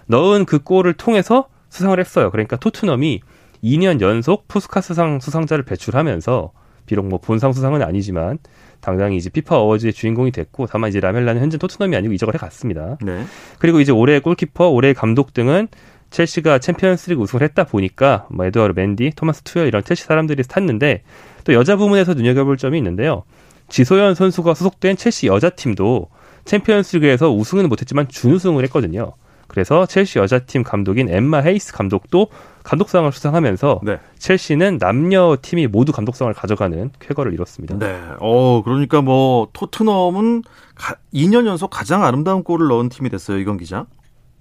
넣은 0.07 0.45
그 0.45 0.59
골을 0.59 0.93
통해서 0.93 1.47
수상을 1.69 1.99
했어요. 1.99 2.31
그러니까 2.31 2.55
토트넘이 2.57 3.21
2년 3.63 4.01
연속 4.01 4.47
푸스카스상 4.47 5.19
수상자를 5.19 5.65
배출하면서 5.65 6.51
비록 6.89 7.07
뭐 7.07 7.19
본상 7.19 7.53
수상은 7.53 7.83
아니지만 7.83 8.39
당당히 8.81 9.17
이제 9.17 9.29
피파 9.29 9.57
어워즈의 9.57 9.93
주인공이 9.93 10.31
됐고 10.31 10.65
다만 10.65 10.89
이제 10.89 10.99
라멜라는 10.99 11.39
현재 11.39 11.59
토트넘이 11.59 11.95
아니고 11.95 12.13
이적을 12.15 12.33
해갔습니다. 12.33 12.97
네. 13.03 13.23
그리고 13.59 13.79
이제 13.79 13.91
올해 13.91 14.19
골키퍼, 14.19 14.69
올해 14.69 14.93
감독 14.93 15.33
등은 15.33 15.67
첼시가 16.09 16.57
챔피언스리그 16.57 17.21
우승을 17.21 17.43
했다 17.43 17.65
보니까 17.65 18.25
뭐 18.31 18.43
에두아르 18.45 18.73
멘디, 18.75 19.11
토마스 19.15 19.43
투헬 19.43 19.65
이런 19.65 19.83
첼시 19.83 20.05
사람들이 20.05 20.41
탔는데 20.41 21.03
또 21.43 21.53
여자 21.53 21.75
부문에서 21.75 22.15
눈여겨볼 22.15 22.57
점이 22.57 22.75
있는데요. 22.79 23.21
지소연 23.67 24.15
선수가 24.15 24.55
소속된 24.55 24.97
첼시 24.97 25.27
여자팀도 25.27 26.09
챔피언스리그에서 26.45 27.31
우승은 27.31 27.69
못했지만 27.69 28.07
준우승을 28.07 28.63
했거든요. 28.65 29.13
그래서 29.47 29.85
첼시 29.85 30.17
여자팀 30.17 30.63
감독인 30.63 31.09
엠마 31.09 31.39
헤이스 31.39 31.73
감독도 31.73 32.29
감독상을 32.63 33.11
수상하면서 33.11 33.81
네. 33.83 33.99
첼시는 34.15 34.77
남녀 34.77 35.37
팀이 35.41 35.67
모두 35.67 35.91
감독상을 35.91 36.31
가져가는 36.33 36.91
쾌거를 36.99 37.33
이뤘습니다. 37.33 37.77
네. 37.77 37.99
어, 38.19 38.61
그러니까 38.63 39.01
뭐 39.01 39.47
토트넘은 39.53 40.43
가, 40.75 40.95
2년 41.13 41.45
연속 41.45 41.69
가장 41.69 42.03
아름다운 42.03 42.43
골을 42.43 42.67
넣은 42.67 42.89
팀이 42.89 43.09
됐어요, 43.09 43.37
이건 43.37 43.57
기자. 43.57 43.85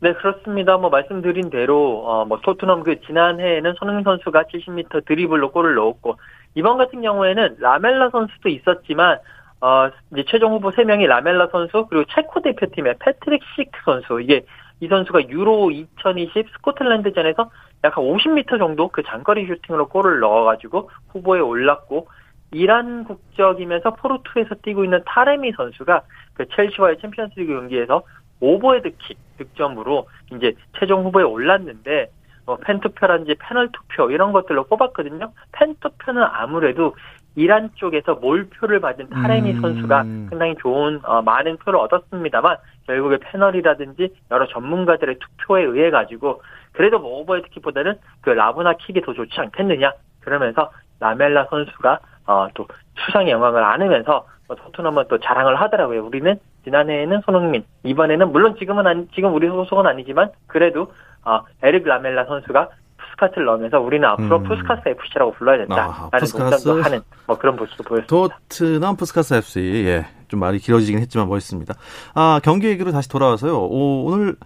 네, 0.01 0.13
그렇습니다. 0.15 0.77
뭐 0.77 0.91
말씀드린 0.91 1.51
대로 1.51 2.05
어, 2.07 2.25
뭐 2.25 2.41
토트넘 2.41 2.85
그 2.85 3.01
지난해에는 3.01 3.75
손흥민 3.79 4.05
선수가 4.05 4.45
70m 4.45 5.05
드리블로 5.07 5.51
골을 5.51 5.75
넣었고 5.75 6.17
이번 6.55 6.79
같은 6.79 7.03
경우에는 7.03 7.57
라멜라 7.59 8.11
선수도 8.11 8.49
있었지만 8.49 9.19
어, 9.61 9.91
이제 10.13 10.25
최종 10.29 10.53
후보 10.53 10.71
3명이 10.71 11.07
라멜라 11.07 11.49
선수, 11.51 11.87
그리고 11.89 12.05
체코 12.15 12.41
대표팀의 12.41 12.95
패트릭 13.01 13.43
시크 13.57 13.71
선수. 13.85 14.21
이게 14.21 14.45
이 14.81 14.87
선수가 14.87 15.29
유로 15.29 15.71
2020 15.73 16.47
스코틀랜드전에서 16.57 17.51
약 17.85 17.97
한 17.97 18.05
50m 18.05 18.59
정도 18.59 18.89
그 18.89 19.03
장거리 19.03 19.47
슈팅으로 19.47 19.89
골을 19.89 20.21
넣어가지고 20.21 20.91
후보에 21.09 21.41
올랐고, 21.41 22.09
이란 22.51 23.05
국적이면서 23.05 23.95
포르투에서 23.95 24.57
뛰고 24.63 24.85
있는 24.85 25.03
타레미 25.07 25.53
선수가 25.53 26.03
그 26.35 26.47
첼시와의 26.49 26.99
챔피언스리그 27.01 27.53
경기에서 27.53 28.03
오버헤드킥 28.41 29.19
득점으로 29.39 30.09
이제 30.33 30.55
최종 30.79 31.05
후보에 31.05 31.25
올랐는데 31.25 32.11
뭐 32.47 32.57
팬투표라든지 32.57 33.35
패널 33.39 33.71
투표 33.73 34.11
이런 34.11 34.33
것들로 34.33 34.65
뽑았거든요. 34.65 35.33
팬 35.53 35.75
투표는 35.81 36.23
아무래도 36.23 36.95
이란 37.37 37.71
쪽에서 37.75 38.15
몰표를 38.15 38.81
받은 38.81 39.11
타레미 39.11 39.53
음. 39.53 39.61
선수가 39.61 40.03
상당히 40.31 40.57
좋은 40.59 41.01
어, 41.05 41.23
많은 41.23 41.59
표를 41.59 41.79
얻었습니다만 41.81 42.57
결국에 42.87 43.19
패널이라든지 43.19 44.15
여러 44.31 44.47
전문가들의 44.49 45.19
투표에 45.19 45.65
의해 45.65 45.91
가지고 45.91 46.43
그래도 46.73 46.99
뭐 46.99 47.21
오버헤드킥보다는 47.21 47.95
그 48.21 48.31
라보나 48.31 48.75
킥이 48.75 49.03
더 49.03 49.13
좋지 49.13 49.41
않겠느냐 49.41 49.93
그러면서 50.21 50.71
라멜라 51.01 51.47
선수가 51.51 52.01
어, 52.27 52.49
또 52.55 52.67
수상의 53.07 53.33
영광을 53.33 53.65
안으면서 53.65 54.27
뭐 54.47 54.57
토트넘은 54.57 55.05
또 55.09 55.19
자랑을 55.19 55.61
하더라고요. 55.61 56.05
우리는 56.05 56.39
지난해에는 56.65 57.23
손흥민, 57.25 57.65
이번에는 57.85 58.33
물론 58.33 58.57
지금은 58.59 58.87
아니, 58.87 59.07
지금 59.15 59.35
우리 59.35 59.47
소속은 59.49 59.87
아니지만 59.87 60.31
그래도 60.47 60.93
어, 61.25 61.43
에릭 61.63 61.87
라멜라 61.87 62.27
선수가 62.27 62.69
푸스카스를 62.97 63.45
넣으면서 63.47 63.81
우리는 63.81 64.07
앞으로 64.09 64.39
음. 64.39 64.43
푸스카스 64.45 64.89
FC라고 64.89 65.33
불러야 65.33 65.59
된다라는 65.59 65.91
아, 65.91 66.19
농담도 66.39 66.83
하는 66.83 67.01
뭐 67.27 67.39
그런 67.39 67.57
모습도 67.57 67.85
보였습니다. 67.85 68.39
토트넘 68.49 68.97
푸스카스 68.97 69.35
FC 69.35 69.85
예. 69.87 70.07
좀 70.29 70.41
말이 70.41 70.59
길어지긴 70.59 71.01
했지만 71.01 71.29
멋있습니다. 71.29 71.75
아, 72.15 72.41
경기 72.43 72.69
얘기로 72.69 72.93
다시 72.93 73.09
돌아와서요. 73.09 73.57
오, 73.57 74.05
오늘 74.07 74.37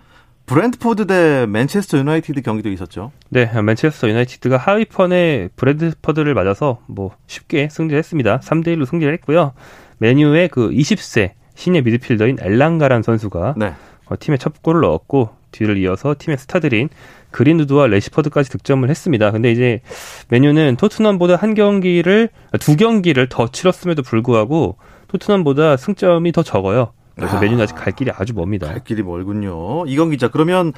브랜트포드 0.47 1.07
대 1.07 1.47
맨체스터 1.47 1.99
유나이티드 1.99 2.43
경기도 2.43 2.71
있었죠. 2.71 3.13
네, 3.31 3.51
맨체스터 3.61 4.09
유나이티드가 4.09 4.57
하위권의 4.57 5.51
브랜트포드를 5.57 6.35
맞아서 6.35 6.81
뭐 6.87 7.15
쉽게 7.27 7.69
승리했습니다. 7.71 8.41
3대 8.41 8.69
1로 8.77 8.87
승리를 8.87 9.13
했고요. 9.15 9.53
맨유의 9.99 10.49
그 10.49 10.71
20세 10.71 11.33
신예 11.55 11.81
미드필더인 11.83 12.39
엘랑가란 12.41 13.03
선수가 13.03 13.55
네. 13.57 13.75
어, 14.07 14.15
팀의 14.19 14.39
첫 14.39 14.63
골을 14.63 14.81
넣었고 14.81 15.31
뒤를 15.53 15.77
이어서 15.79 16.15
팀의 16.19 16.39
스타들인 16.39 16.89
그린우드와 17.31 17.87
래시퍼드까지 17.87 18.51
득점을 18.51 18.89
했습니다. 18.89 19.31
근데 19.31 19.53
이제 19.53 19.81
메뉴는 20.29 20.77
토트넘보다 20.77 21.37
한 21.37 21.55
경기를 21.55 22.31
두 22.59 22.77
경기를 22.77 23.29
더 23.29 23.49
치렀음에도 23.49 24.03
불구하고 24.03 24.77
토트넘보다 25.09 25.77
승점이 25.77 26.33
더 26.33 26.43
적어요. 26.43 26.93
그래서 27.15 27.37
아, 27.37 27.41
메뉴는 27.41 27.63
아직 27.63 27.75
갈 27.75 27.93
길이 27.93 28.11
아주 28.11 28.35
멉니다. 28.35 28.67
갈 28.69 28.83
길이 28.85 29.03
멀군요. 29.03 29.85
이건 29.87 30.11
기자 30.11 30.29
그러면 30.29 30.73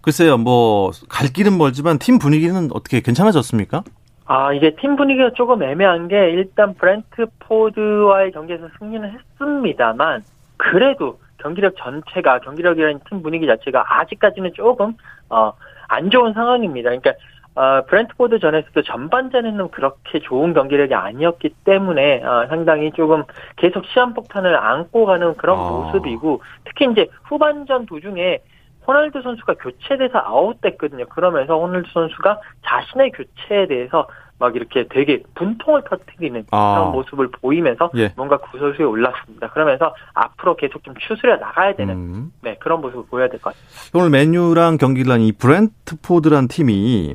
글쎄요 0.00 0.36
뭐 0.36 0.90
갈 1.08 1.28
길은 1.28 1.56
멀지만 1.56 1.98
팀 1.98 2.18
분위기는 2.18 2.68
어떻게 2.72 3.00
괜찮아졌습니까? 3.00 3.82
아 4.26 4.52
이게 4.52 4.74
팀 4.76 4.96
분위기가 4.96 5.30
조금 5.34 5.62
애매한 5.62 6.08
게 6.08 6.30
일단 6.30 6.74
브랜트포드와의 6.74 8.32
경기에서 8.32 8.68
승리는 8.78 9.10
했습니다만 9.10 10.22
그래도 10.56 11.18
경기력 11.38 11.74
전체가 11.76 12.38
경기력이라는 12.40 13.00
팀 13.08 13.22
분위기 13.22 13.46
자체가 13.46 13.84
아직까지는 13.86 14.52
조금 14.54 14.94
어, 15.28 15.52
안 15.88 16.10
좋은 16.10 16.32
상황입니다. 16.32 16.88
그러니까 16.90 17.12
어, 17.56 17.82
브랜트포드 17.86 18.40
전에서도 18.40 18.82
전반전에는 18.82 19.70
그렇게 19.70 20.18
좋은 20.18 20.54
경기력이 20.54 20.94
아니었기 20.94 21.54
때문에 21.64 22.24
어, 22.24 22.46
상당히 22.48 22.90
조금 22.92 23.24
계속 23.56 23.86
시한폭탄을 23.86 24.56
안고 24.56 25.06
가는 25.06 25.36
그런 25.36 25.58
아. 25.58 25.62
모습이고 25.62 26.42
특히 26.64 26.90
이제 26.90 27.06
후반전 27.24 27.86
도중에 27.86 28.40
호날두 28.86 29.22
선수가 29.22 29.54
교체돼서 29.54 30.18
아웃됐거든요. 30.18 31.06
그러면서 31.06 31.56
호날두 31.58 31.90
선수가 31.92 32.40
자신의 32.66 33.12
교체에 33.12 33.66
대해서 33.66 34.06
막 34.38 34.56
이렇게 34.56 34.86
되게 34.90 35.22
분통을 35.34 35.82
터뜨리는 35.88 36.44
아. 36.50 36.74
그런 36.76 36.92
모습을 36.92 37.30
보이면서 37.30 37.90
예. 37.96 38.12
뭔가 38.16 38.36
구설수에 38.38 38.84
올랐습니다. 38.84 39.48
그러면서 39.50 39.94
앞으로 40.12 40.56
계속 40.56 40.82
좀 40.84 40.94
추스려 40.98 41.36
나가야 41.36 41.74
되는 41.76 41.94
음. 41.94 42.32
네, 42.42 42.56
그런 42.60 42.80
모습을 42.80 43.04
보여야 43.08 43.28
될 43.28 43.40
것 43.40 43.54
같습니다. 43.54 43.98
오늘 43.98 44.10
맨유랑 44.10 44.78
경기를 44.78 45.12
한 45.12 45.20
이 45.20 45.32
브랜트포드란 45.32 46.48
팀이 46.48 47.14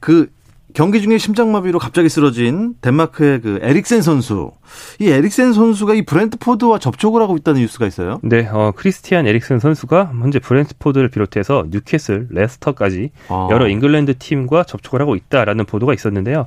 그 0.00 0.26
경기 0.74 1.02
중에 1.02 1.18
심장마비로 1.18 1.78
갑자기 1.78 2.08
쓰러진 2.08 2.74
덴마크의 2.80 3.40
그 3.40 3.58
에릭센 3.62 4.02
선수. 4.02 4.52
이 4.98 5.08
에릭센 5.08 5.52
선수가 5.52 5.94
이 5.94 6.02
브랜트포드와 6.02 6.78
접촉을 6.78 7.20
하고 7.20 7.36
있다는 7.36 7.60
뉴스가 7.60 7.86
있어요. 7.86 8.20
네, 8.22 8.48
어, 8.50 8.72
크리스티안 8.74 9.26
에릭센 9.26 9.58
선수가 9.58 10.12
현재 10.20 10.38
브랜트포드를 10.38 11.08
비롯해서 11.08 11.66
뉴캐슬, 11.70 12.28
레스터까지 12.30 13.10
아. 13.28 13.48
여러 13.50 13.68
잉글랜드 13.68 14.18
팀과 14.18 14.64
접촉을 14.64 15.00
하고 15.00 15.16
있다라는 15.16 15.66
보도가 15.66 15.92
있었는데요. 15.94 16.46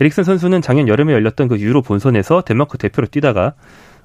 에릭센 0.00 0.24
선수는 0.24 0.62
작년 0.62 0.88
여름에 0.88 1.12
열렸던 1.12 1.48
그 1.48 1.58
유로 1.58 1.82
본선에서 1.82 2.42
덴마크 2.42 2.78
대표로 2.78 3.08
뛰다가 3.08 3.54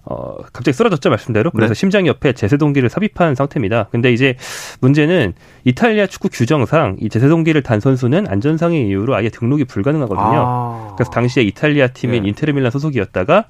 어, 0.06 0.36
갑자기 0.52 0.74
쓰러졌죠, 0.74 1.10
말씀대로. 1.10 1.52
그래서 1.52 1.74
네. 1.74 1.80
심장 1.80 2.08
옆에 2.08 2.34
제세동기를 2.34 2.90
삽입한 2.90 3.36
상태입니다. 3.36 3.88
근데 3.92 4.12
이제 4.12 4.36
문제는 4.82 5.34
이탈리아 5.64 6.08
축구 6.08 6.30
규정상 6.30 6.98
이 7.00 7.10
제세동기를 7.10 7.64
단 7.64 7.80
선수는 7.80 8.28
안전상의 8.28 8.88
이유로 8.88 9.16
아예 9.16 9.30
등록이 9.30 9.64
불가능하거든요. 9.66 10.44
아. 10.46 10.94
그래서 10.98 11.12
당시에 11.12 11.44
이탈리아 11.44 11.88
팀인 11.88 12.24
네. 12.24 12.30
인테르밀란 12.30 12.72
소속이었다가 12.72 13.46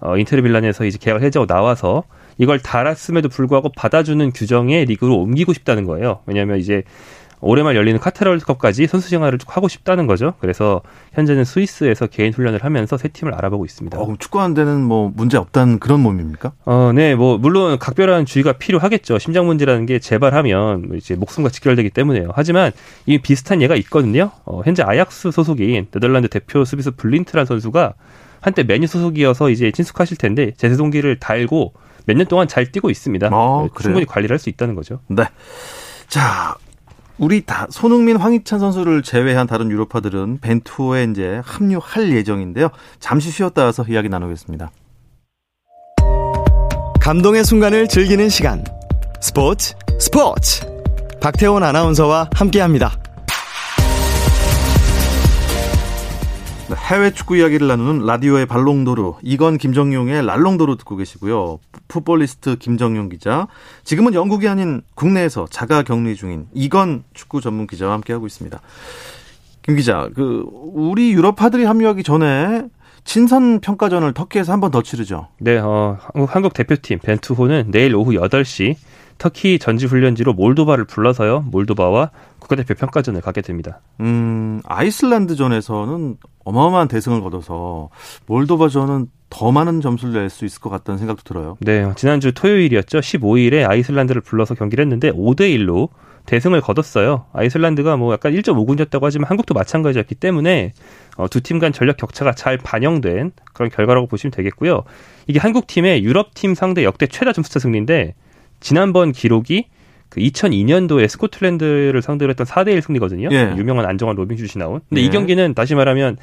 어, 0.00 0.16
인테르밀란에서 0.16 0.84
이제 0.84 0.98
계약을 1.00 1.22
해지하고 1.22 1.46
나와서 1.46 2.02
이걸 2.36 2.58
달았음에도 2.58 3.28
불구하고 3.28 3.70
받아주는 3.76 4.32
규정의 4.32 4.84
리그로 4.86 5.16
옮기고 5.16 5.52
싶다는 5.52 5.84
거예요. 5.84 6.20
왜냐하면 6.26 6.58
이제 6.58 6.82
올해 7.42 7.62
말 7.62 7.74
열리는 7.76 7.98
카타르 8.00 8.30
월드컵까지 8.30 8.86
선수 8.86 9.08
생활을 9.10 9.36
쭉 9.38 9.54
하고 9.56 9.68
싶다는 9.68 10.06
거죠. 10.06 10.34
그래서 10.40 10.80
현재는 11.12 11.44
스위스에서 11.44 12.06
개인 12.06 12.32
훈련을 12.32 12.64
하면서 12.64 12.96
새 12.96 13.08
팀을 13.08 13.34
알아보고 13.34 13.64
있습니다. 13.64 13.98
어, 13.98 14.04
그럼 14.04 14.16
축구하는 14.16 14.54
데는 14.54 14.80
뭐 14.82 15.12
문제 15.14 15.36
없다는 15.36 15.80
그런 15.80 16.00
몸입니까? 16.00 16.52
어, 16.64 16.92
네, 16.94 17.14
뭐 17.16 17.38
물론 17.38 17.78
각별한 17.78 18.26
주의가 18.26 18.52
필요하겠죠. 18.52 19.18
심장 19.18 19.46
문제라는 19.46 19.86
게 19.86 19.98
재발하면 19.98 20.92
이제 20.94 21.16
목숨과 21.16 21.50
직결되기 21.50 21.90
때문에요. 21.90 22.30
하지만 22.34 22.70
이 23.06 23.18
비슷한 23.18 23.60
예가 23.60 23.74
있거든요. 23.76 24.30
어, 24.44 24.62
현재 24.64 24.82
아약스 24.82 25.32
소속인 25.32 25.88
네덜란드 25.90 26.28
대표 26.28 26.64
수비수 26.64 26.92
블린트란 26.92 27.44
선수가 27.44 27.94
한때 28.40 28.62
메뉴 28.62 28.86
소속이어서 28.86 29.50
이제 29.50 29.70
친숙하실 29.72 30.16
텐데 30.16 30.52
제세 30.56 30.76
동기를 30.76 31.18
달고 31.18 31.72
몇 32.06 32.16
년 32.16 32.26
동안 32.26 32.48
잘 32.48 32.70
뛰고 32.70 32.90
있습니다. 32.90 33.28
어, 33.32 33.68
충분히 33.80 34.04
관리를 34.06 34.34
할 34.34 34.38
수 34.38 34.48
있다는 34.48 34.74
거죠. 34.74 35.00
네. 35.08 35.24
자, 36.08 36.56
우리 37.18 37.42
다 37.44 37.66
손흥민, 37.70 38.16
황희찬 38.16 38.58
선수를 38.58 39.02
제외한 39.02 39.46
다른 39.46 39.70
유로파들은 39.70 40.38
벤투에 40.40 41.04
이제 41.10 41.40
합류할 41.44 42.12
예정인데요. 42.12 42.70
잠시 43.00 43.30
쉬었다 43.30 43.64
와서 43.64 43.84
이야기 43.88 44.08
나누겠습니다. 44.08 44.70
감동의 47.00 47.44
순간을 47.44 47.88
즐기는 47.88 48.28
시간. 48.28 48.64
스포츠 49.20 49.74
스포츠. 49.98 50.66
박태원 51.20 51.62
아나운서와 51.62 52.30
함께합니다. 52.34 52.98
해외 56.90 57.12
축구 57.12 57.36
이야기를 57.36 57.68
나누는 57.68 58.06
라디오의 58.06 58.46
발롱도르 58.46 59.12
이건 59.22 59.58
김정용의 59.58 60.24
랄롱도르 60.24 60.76
듣고 60.78 60.96
계시고요. 60.96 61.58
풋볼리스트 61.92 62.56
김정용 62.56 63.10
기자. 63.10 63.46
지금은 63.84 64.14
영국이 64.14 64.48
아닌 64.48 64.80
국내에서 64.94 65.46
자가 65.50 65.82
격리 65.82 66.16
중인 66.16 66.46
이건 66.54 67.04
축구 67.12 67.42
전문 67.42 67.66
기자와 67.66 67.92
함께하고 67.92 68.26
있습니다. 68.26 68.60
김 69.60 69.76
기자, 69.76 70.08
그 70.14 70.44
우리 70.50 71.12
유럽파들이 71.12 71.64
합류하기 71.64 72.02
전에 72.02 72.64
친선 73.04 73.60
평가전을 73.60 74.12
터키에서 74.14 74.52
한 74.52 74.60
번 74.60 74.70
더 74.70 74.82
치르죠. 74.82 75.28
네, 75.38 75.58
어, 75.58 75.98
한국, 76.28 76.54
대표팀 76.54 77.00
벤투호는 77.00 77.70
내일 77.70 77.94
오후 77.94 78.12
8시 78.12 78.76
터키 79.18 79.58
전지훈련지로 79.58 80.32
몰도바를 80.32 80.84
불러서요. 80.84 81.44
몰도바와 81.50 82.10
국가대표 82.38 82.74
평가전을 82.74 83.20
갖게 83.20 83.40
됩니다. 83.40 83.80
음, 84.00 84.60
아이슬란드전에서는 84.64 86.16
어마어마한 86.44 86.88
대승을 86.88 87.20
거둬서 87.20 87.90
몰도바전은 88.26 89.06
더 89.30 89.52
많은 89.52 89.80
점수를 89.80 90.14
낼 90.14 90.28
수 90.30 90.44
있을 90.44 90.60
것 90.60 90.70
같다는 90.70 90.98
생각도 90.98 91.22
들어요. 91.22 91.56
네, 91.60 91.90
지난주 91.96 92.32
토요일이었죠. 92.32 92.98
15일에 93.00 93.68
아이슬란드를 93.68 94.20
불러서 94.22 94.54
경기를 94.54 94.84
했는데 94.84 95.10
5대 95.10 95.40
1로 95.56 95.88
대승을 96.26 96.60
거뒀어요. 96.60 97.26
아이슬란드가 97.32 97.96
뭐 97.96 98.12
약간 98.12 98.32
1.5군이었다고 98.32 99.00
하지만 99.02 99.28
한국도 99.28 99.54
마찬가지였기 99.54 100.14
때문에 100.14 100.72
어, 101.16 101.28
두 101.28 101.40
팀 101.40 101.58
간 101.58 101.72
전력 101.72 101.96
격차가 101.96 102.32
잘 102.32 102.56
반영된 102.58 103.32
그런 103.52 103.70
결과라고 103.70 104.06
보시면 104.06 104.30
되겠고요. 104.32 104.84
이게 105.26 105.38
한국 105.38 105.66
팀의 105.66 106.02
유럽 106.04 106.34
팀 106.34 106.54
상대 106.54 106.84
역대 106.84 107.06
최다 107.06 107.32
점수차 107.32 107.58
승리인데 107.58 108.14
지난번 108.60 109.12
기록이 109.12 109.66
그 110.08 110.20
2002년도에 110.20 111.08
스코틀랜드를 111.08 112.00
상대로 112.02 112.30
했던 112.30 112.46
4대1 112.46 112.80
승리거든요. 112.82 113.28
예. 113.32 113.54
유명한 113.56 113.86
안정환 113.86 114.14
로빙 114.16 114.36
슛이 114.36 114.52
나온. 114.62 114.80
근데 114.88 115.00
예. 115.00 115.06
이 115.06 115.10
경기는 115.10 115.54
다시 115.54 115.74
말하면 115.74 116.16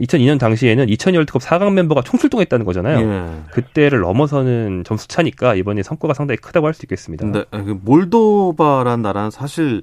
2002년 0.00 0.38
당시에는 0.40 0.88
2002 0.88 1.16
월드컵 1.18 1.42
4강 1.42 1.72
멤버가 1.72 2.02
총출동했다는 2.02 2.64
거잖아요. 2.66 2.98
예. 2.98 3.50
그때를 3.52 4.00
넘어서는 4.00 4.82
점수 4.84 5.06
차니까 5.08 5.54
이번에 5.54 5.82
성과가 5.82 6.14
상당히 6.14 6.38
크다고 6.38 6.66
할 6.66 6.74
수 6.74 6.84
있겠습니다. 6.86 7.24
그 7.50 7.78
몰도바란 7.84 9.02
나라는 9.02 9.30
사실 9.30 9.82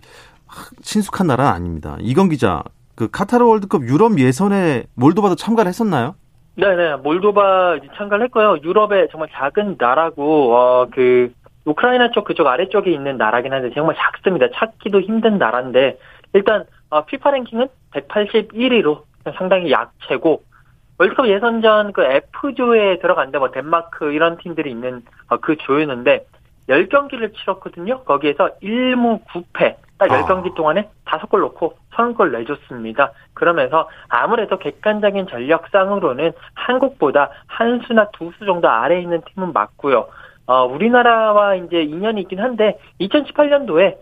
친숙한 0.82 1.28
나라는 1.28 1.52
아닙니다. 1.52 1.98
이건 2.02 2.28
기자, 2.30 2.64
그 2.96 3.10
카타르 3.10 3.46
월드컵 3.46 3.84
유럽 3.84 4.20
예선에 4.20 4.84
몰도바도 4.96 5.36
참가를 5.36 5.70
했었나요? 5.70 6.16
네네, 6.56 6.98
몰도바 6.98 7.80
참가를 7.96 8.26
했고요. 8.26 8.58
유럽의 8.62 9.08
정말 9.12 9.30
작은 9.32 9.78
나라고, 9.80 10.54
어, 10.54 10.88
그, 10.94 11.32
우크라이나 11.64 12.12
쪽 12.12 12.26
그쪽 12.26 12.46
아래쪽에 12.48 12.92
있는 12.92 13.18
나라긴 13.18 13.54
한데 13.54 13.72
정말 13.74 13.96
작습니다. 13.98 14.48
찾기도 14.54 15.00
힘든 15.00 15.38
나라인데, 15.38 15.98
일단, 16.34 16.66
어, 16.90 17.06
피파 17.06 17.32
랭킹은 17.32 17.68
181위로 17.94 19.04
상당히 19.38 19.72
약체고, 19.72 20.44
월드컵 20.98 21.28
예선전 21.28 21.94
그 21.94 22.04
F조에 22.04 23.00
들어간데 23.00 23.40
뭐 23.40 23.50
덴마크 23.52 24.12
이런 24.12 24.38
팀들이 24.38 24.70
있는 24.70 25.02
어, 25.30 25.38
그 25.38 25.56
조였는데, 25.58 26.26
10경기를 26.70 27.34
치렀거든요. 27.36 28.04
거기에서 28.04 28.50
1무 28.62 29.26
9패. 29.26 29.76
딱 29.98 30.12
아. 30.12 30.26
10경기 30.26 30.56
동안에 30.56 30.90
5골 31.06 31.42
넣고 31.42 31.78
30골 31.94 32.32
내줬습니다. 32.32 33.12
그러면서 33.34 33.88
아무래도 34.10 34.58
객관적인 34.58 35.28
전력상으로는 35.28 36.32
한국보다 36.56 37.30
한 37.48 37.82
수나 37.86 38.10
두 38.12 38.32
수 38.38 38.46
정도 38.46 38.70
아래에 38.70 39.02
있는 39.02 39.22
팀은 39.22 39.54
맞고요. 39.54 40.08
어, 40.48 40.66
우리나라와 40.66 41.56
이제 41.56 41.82
인연이 41.82 42.22
있긴 42.22 42.40
한데 42.40 42.80
2018년도에 43.00 43.98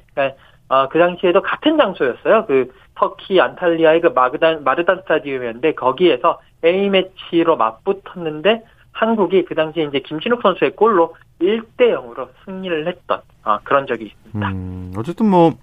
어, 0.70 0.88
그 0.88 1.00
당시에도 1.00 1.42
같은 1.42 1.78
장소였어요. 1.78 2.46
그 2.46 2.72
터키 2.96 3.42
안탈리아의 3.42 4.02
그 4.02 4.08
마르단 4.08 4.64
마르단 4.64 5.02
스타디움이었는데 5.02 5.74
거기에서 5.74 6.40
A 6.64 6.90
매치로 6.90 7.58
맞붙었는데 7.58 8.64
한국이 8.92 9.46
그 9.46 9.56
당시에 9.56 9.86
이제 9.86 10.00
김진욱 10.00 10.42
선수의 10.42 10.76
골로 10.76 11.16
1대 11.42 11.94
0으로 11.94 12.28
승리를 12.46 12.88
했던 12.88 13.22
어, 13.44 13.60
그런 13.64 13.88
적이 13.88 14.08
있습니다. 14.08 14.50
음, 14.50 14.94
어쨌든 14.98 15.30
뭐, 15.30 15.54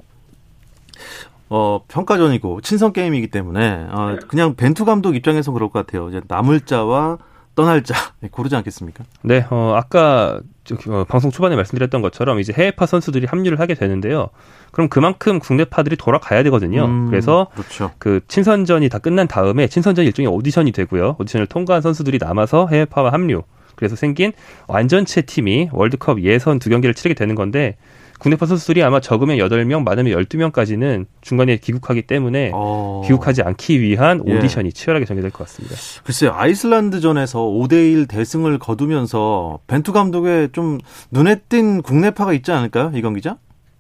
어, 1.51 1.81
평가전이고 1.87 2.63
친선 2.63 2.93
게임이기 2.93 3.29
때문에, 3.29 3.89
어, 3.91 4.17
그냥 4.29 4.55
벤투 4.57 4.85
감독 4.85 5.15
입장에서 5.15 5.53
그럴 5.53 5.69
것 5.69 5.87
같아요. 5.87 6.09
이제 6.09 6.23
남을 6.27 6.63
자와 6.63 7.19
떠날 7.57 7.83
자, 7.83 7.95
네, 8.21 8.29
고르지 8.31 8.55
않겠습니까? 8.55 9.03
네, 9.23 9.45
어, 9.51 9.75
아까 9.77 10.41
어, 10.89 11.05
방송 11.09 11.31
초반에 11.33 11.57
말씀드렸던 11.57 12.03
것처럼 12.03 12.39
이제 12.39 12.53
해외파 12.57 12.87
선수들이 12.87 13.27
합류를 13.27 13.59
하게 13.59 13.75
되는데요. 13.75 14.29
그럼 14.71 14.89
그만큼 14.89 15.41
국내파들이 15.41 15.97
돌아가야 15.97 16.43
되거든요. 16.45 16.85
음, 16.85 17.09
그래서 17.09 17.49
그렇죠. 17.55 17.91
그 17.99 18.21
친선전이 18.29 18.89
다 18.89 18.99
끝난 18.99 19.27
다음에 19.27 19.67
친선전 19.67 20.05
일종의 20.05 20.31
오디션이 20.31 20.71
되고요. 20.71 21.17
오디션을 21.19 21.47
통과한 21.47 21.83
선수들이 21.83 22.19
남아서 22.21 22.69
해외파와 22.69 23.13
합류. 23.13 23.43
그래서 23.75 23.97
생긴 23.97 24.33
완전체 24.67 25.23
팀이 25.23 25.71
월드컵 25.73 26.23
예선 26.23 26.59
두 26.59 26.71
경기를 26.71 26.95
치르게 26.95 27.15
되는 27.15 27.35
건데 27.35 27.77
국내파 28.19 28.47
선수들이 28.47 28.83
아마 28.83 29.01
적으면 29.01 29.37
8명, 29.39 29.83
많으면 29.83 30.19
12명까지는 30.19 31.07
중간에 31.21 31.57
귀국하기 31.59 32.03
때문에 32.03 32.51
어, 32.55 33.03
귀국하지 33.05 33.43
않기 33.43 33.81
위한 33.81 34.23
예. 34.27 34.37
오디션이 34.37 34.73
치열하게 34.73 35.05
전개될 35.05 35.31
것 35.31 35.47
같습니다. 35.47 35.77
글쎄요, 36.05 36.33
아이슬란드전에서 36.35 37.41
5대1 37.41 38.09
대승을 38.09 38.59
거두면서 38.59 39.61
벤투 39.67 39.93
감독의 39.93 40.51
좀 40.53 40.79
눈에 41.11 41.37
띈 41.49 41.83
국내파가 41.83 42.33
있지 42.33 42.53
않을까요? 42.53 42.93
이건 42.95 43.15
기자? 43.15 43.37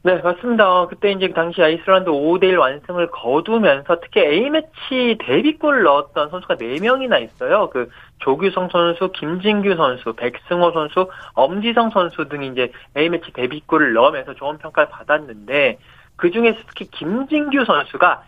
네, 0.06 0.20
맞습니다. 0.22 0.70
어, 0.70 0.86
그때 0.86 1.10
이제 1.10 1.32
당시 1.32 1.60
아이슬란드 1.60 2.12
5대 2.12 2.44
1 2.44 2.58
완승을 2.58 3.10
거두면서 3.10 3.98
특히 3.98 4.20
A매치 4.20 5.18
데뷔골 5.18 5.82
넣었던 5.82 6.30
선수가 6.30 6.54
4명이나 6.54 7.20
있어요. 7.24 7.68
그 7.70 7.90
조규성 8.20 8.68
선수, 8.70 9.10
김진규 9.10 9.74
선수, 9.74 10.12
백승호 10.12 10.70
선수, 10.70 11.10
엄지성 11.34 11.90
선수 11.90 12.28
등이 12.28 12.46
이제 12.52 12.70
A매치 12.96 13.32
데뷔골을 13.32 13.94
넣으면서 13.94 14.34
좋은 14.34 14.58
평가를 14.58 14.90
받았는데 14.90 15.78
그 16.14 16.30
중에서 16.30 16.56
특히 16.68 16.88
김진규 16.88 17.64
선수가 17.64 18.22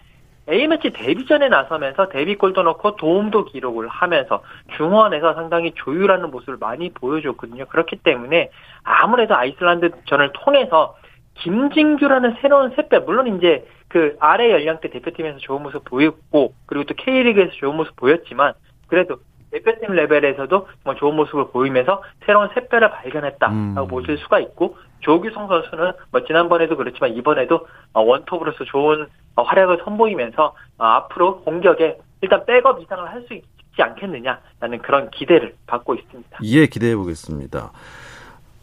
A매치 0.51 0.91
데뷔전에 0.91 1.49
나서면서 1.49 2.09
데뷔골도 2.09 2.61
넣고 2.61 2.97
도움도 2.97 3.45
기록을 3.45 3.87
하면서 3.87 4.43
중원에서 4.77 5.35
상당히 5.35 5.71
조율하는 5.77 6.33
모습을 6.33 6.57
많이 6.59 6.93
보여줬거든요. 6.93 7.67
그렇기 7.67 7.99
때문에 8.03 8.51
아무래도 8.83 9.37
아이슬란드전을 9.37 10.33
통해서 10.33 10.97
김진규라는 11.39 12.37
새로운 12.41 12.75
셋배 12.75 13.01
물론 13.01 13.37
이제 13.37 13.67
그 13.89 14.17
아래 14.21 14.51
연령대 14.51 14.91
대표팀에서 14.91 15.39
좋은 15.39 15.63
모습 15.63 15.85
보였고 15.85 16.55
그리고 16.67 16.85
또 16.85 16.95
K리그에서 16.95 17.53
좋은 17.53 17.77
모습 17.77 17.97
보였지만 17.97 18.53
그래도 18.87 19.17
대표팀 19.51 19.95
레벨에서도 19.95 20.69
정말 20.83 20.99
좋은 20.99 21.17
모습을 21.17 21.49
보이면서 21.49 22.03
새로운 22.27 22.49
셋배를 22.55 22.91
발견했다라고 22.91 23.55
음. 23.55 23.89
보실 23.89 24.19
수가 24.19 24.41
있고 24.41 24.77
조규성 25.01 25.49
선수는 25.49 25.93
뭐 26.11 26.25
지난번에도 26.25 26.77
그렇지만 26.77 27.15
이번에도 27.15 27.67
어, 27.95 28.03
원톱으로서 28.03 28.65
좋은 28.65 29.07
어, 29.37 29.43
활약을 29.43 29.81
선보이면서 29.85 30.55
어, 30.79 30.85
앞으로 30.85 31.41
공격에 31.41 31.97
일단 32.21 32.45
백업 32.45 32.83
이상을 32.83 33.09
할 33.09 33.23
수 33.23 33.35
있지 33.35 33.83
않겠느냐라는 33.83 34.79
그런 34.83 35.11
기대를 35.11 35.55
받고 35.67 35.95
있습니다. 35.95 36.39
예, 36.43 36.67
기대해 36.67 36.97
보겠습니다. 36.97 37.71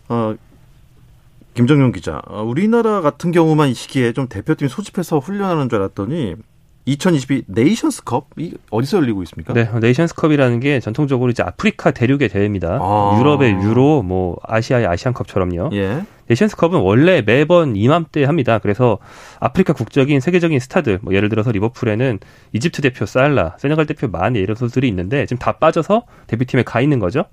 어, 0.10 0.36
김정용 1.56 1.94
기자, 1.94 2.22
어, 2.28 2.44
우리나라 2.44 3.02
같은 3.02 3.32
경우만 3.32 3.70
이 3.70 3.74
시기에 3.74 4.12
좀 4.12 4.28
대표팀 4.28 4.68
소집해서 4.68 5.20
훈련하는 5.20 5.70
줄 5.70 5.80
알았더니 5.80 6.36
2022 6.86 7.44
네이션스컵 7.48 8.28
이 8.38 8.54
어디서 8.70 8.98
열리고 8.98 9.24
있습니까? 9.24 9.54
네, 9.54 9.68
네이션스컵이라는 9.82 10.60
게 10.60 10.80
전통적으로 10.80 11.32
이제 11.32 11.42
아프리카 11.42 11.92
대륙의 11.92 12.30
대회입니다. 12.30 12.80
아. 12.80 13.18
유럽의 13.20 13.54
유로, 13.54 14.04
뭐 14.04 14.38
아시아의 14.44 14.86
아시안컵처럼요. 14.86 15.72
예. 15.74 16.04
네이션스컵은 16.28 16.82
원래 16.82 17.24
매번 17.26 17.76
이맘때 17.76 18.26
합니다. 18.26 18.60
그래서 18.60 19.00
아프리카 19.40 19.74
국적인 19.74 20.20
세계적인 20.20 20.60
스타들, 20.60 21.00
뭐 21.02 21.16
예를 21.16 21.30
들어서 21.30 21.52
리버풀에는 21.52 22.20
이집트 22.54 22.82
대표 22.82 23.06
살라, 23.06 23.56
세네갈 23.58 23.88
대표 23.88 24.08
마네 24.08 24.40
이런 24.40 24.56
선수들이 24.56 24.88
있는데 24.90 25.26
지금 25.26 25.40
다 25.40 25.54
빠져서 25.54 26.04
대표팀에 26.28 26.64
가 26.64 26.82
있는 26.82 27.00
거죠. 27.00 27.26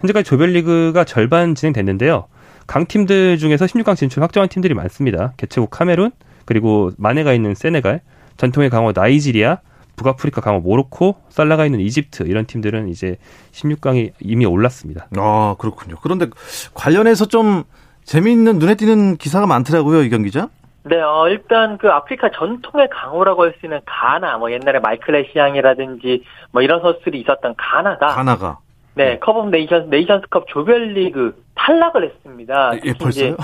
현재까지 0.00 0.24
조별리그가 0.24 1.04
절반 1.04 1.54
진행됐는데요. 1.54 2.26
강팀들 2.66 3.38
중에서 3.38 3.66
16강 3.66 3.96
진출 3.96 4.22
확정한 4.22 4.48
팀들이 4.48 4.74
많습니다. 4.74 5.32
개최국 5.36 5.70
카메룬, 5.70 6.10
그리고 6.44 6.90
마네가 6.98 7.32
있는 7.32 7.54
세네갈, 7.54 8.00
전통의 8.36 8.70
강호 8.70 8.92
나이지리아, 8.94 9.58
북아프리카 9.96 10.40
강호 10.40 10.60
모로코, 10.60 11.16
살라가 11.28 11.66
있는 11.66 11.80
이집트 11.80 12.24
이런 12.24 12.46
팀들은 12.46 12.88
이제 12.88 13.16
16강에 13.52 14.12
이미 14.20 14.44
올랐습니다. 14.44 15.06
아 15.16 15.54
그렇군요. 15.58 15.96
그런데 16.02 16.26
관련해서 16.74 17.26
좀 17.26 17.62
재미있는 18.02 18.58
눈에 18.58 18.74
띄는 18.74 19.16
기사가 19.16 19.46
많더라고요 19.46 20.02
이건 20.02 20.22
기자. 20.22 20.48
네, 20.86 21.00
어, 21.00 21.28
일단 21.28 21.78
그 21.78 21.88
아프리카 21.88 22.30
전통의 22.30 22.88
강호라고 22.90 23.44
할 23.44 23.54
수 23.58 23.64
있는 23.64 23.80
가나, 23.86 24.36
뭐 24.36 24.52
옛날에 24.52 24.80
마이클 24.80 25.14
에시앙이라든지 25.14 26.24
뭐 26.50 26.60
이런 26.60 26.82
선수들이 26.82 27.20
있었던 27.20 27.54
가나가. 27.56 28.08
가나가. 28.08 28.58
네, 28.94 29.18
Cup 29.18 29.36
of 29.36 29.48
Nation, 29.48 29.90
네이션스컵 29.90 30.46
조별리그 30.48 31.42
탈락을 31.54 32.04
했습니다. 32.04 32.72
예, 32.84 32.92
벌써요? 32.92 33.36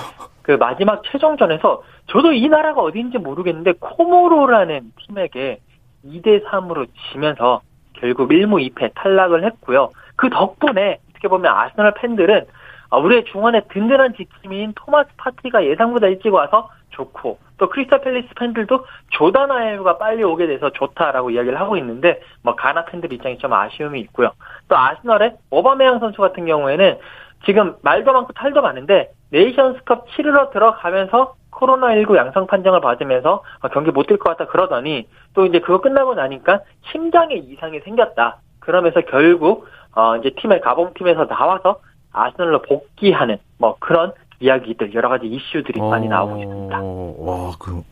그 0.43 0.53
마지막 0.53 1.03
최종전에서 1.05 1.83
저도 2.07 2.33
이 2.33 2.49
나라가 2.49 2.81
어딘지 2.83 3.19
모르겠는데 3.19 3.73
코모로라는 3.79 4.93
팀에게 5.07 5.61
2대 6.05 6.45
3으로 6.45 6.87
지면서 7.13 7.63
결국 7.95 8.31
1무 8.31 8.75
2패 8.75 8.93
탈락을 8.95 9.45
했고요. 9.45 9.91
그 10.17 10.31
덕분에 10.31 10.99
어떻게 11.11 11.29
보면 11.29 11.53
아스널 11.53 11.95
팬들은 11.95 12.47
아, 12.91 12.99
우리의 12.99 13.25
중원의 13.27 13.63
든든한 13.73 14.15
지킴이인 14.15 14.73
토마스 14.75 15.11
파티가 15.17 15.65
예상보다 15.65 16.09
일찍 16.09 16.33
와서 16.33 16.71
좋고 16.91 17.39
또 17.59 17.69
크리스탈 17.69 18.01
팰리스 18.01 18.29
팬들도 18.35 18.85
조단 19.11 19.51
아이유가 19.51 19.99
빨리 19.99 20.23
오게 20.23 20.47
돼서 20.47 20.71
좋다라고 20.71 21.31
이야기를 21.31 21.61
하고 21.61 21.77
있는데 21.77 22.21
뭐 22.43 22.55
가나 22.55 22.85
팬들 22.85 23.13
입장에 23.13 23.37
좀 23.39 23.53
아쉬움이 23.53 24.01
있고요. 24.01 24.33
또 24.69 24.77
아스널의 24.77 25.37
오바메양 25.51 25.99
선수 25.99 26.21
같은 26.21 26.47
경우에는 26.47 26.99
지금 27.47 27.75
말도 27.83 28.13
많고 28.13 28.33
탈도 28.33 28.63
많은데 28.63 29.11
네이션스컵 29.31 30.09
치르러 30.11 30.51
들어가면서 30.51 31.35
코로나19 31.53 32.17
양성 32.17 32.47
판정을 32.47 32.81
받으면서 32.81 33.43
경기 33.73 33.91
못 33.91 34.07
뛸 34.07 34.19
것 34.19 34.37
같다 34.37 34.51
그러더니 34.51 35.09
또 35.35 35.47
이제 35.47 35.61
그거 35.61 35.81
끝나고 35.81 36.15
나니까 36.15 36.61
심장에 36.91 37.35
이상이 37.35 37.81
생겼다. 37.81 38.39
그러면서 38.61 39.01
결국 39.03 39.67
어 39.95 40.17
이제 40.17 40.31
팀의 40.31 40.61
가봉 40.61 40.95
팀에서 40.95 41.27
나와서 41.27 41.81
아스널로 42.13 42.63
복귀하는 42.63 43.39
뭐 43.59 43.77
그런 43.81 44.13
이야기들 44.41 44.95
여러 44.95 45.09
가지 45.09 45.27
이슈들이 45.27 45.81
어... 45.81 45.89
많이 45.89 46.09
나오고 46.09 46.43
있습니다. 46.43 46.83
와, 46.83 47.53
그 47.59 47.83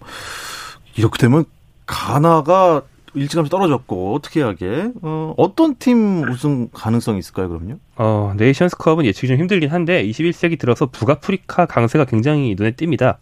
이렇게 0.97 1.19
되면 1.19 1.45
가나가 1.87 2.83
일찌감치 3.15 3.51
떨어졌고 3.51 4.15
어떻게 4.15 4.43
하게 4.43 4.91
어, 5.03 5.35
어떤 5.37 5.77
팀 5.77 6.29
우승 6.29 6.69
가능성이 6.73 7.19
있을까요 7.19 7.49
그럼요? 7.49 7.79
어 7.97 8.35
네이션스컵은 8.37 9.07
예측이 9.07 9.29
좀 9.29 9.39
힘들긴 9.39 9.71
한데 9.71 10.07
21세기 10.07 10.59
들어서 10.59 10.87
북아프리카 10.87 11.67
강세가 11.67 12.05
굉장히 12.05 12.55
눈에 12.57 12.73
띕니다. 12.73 13.17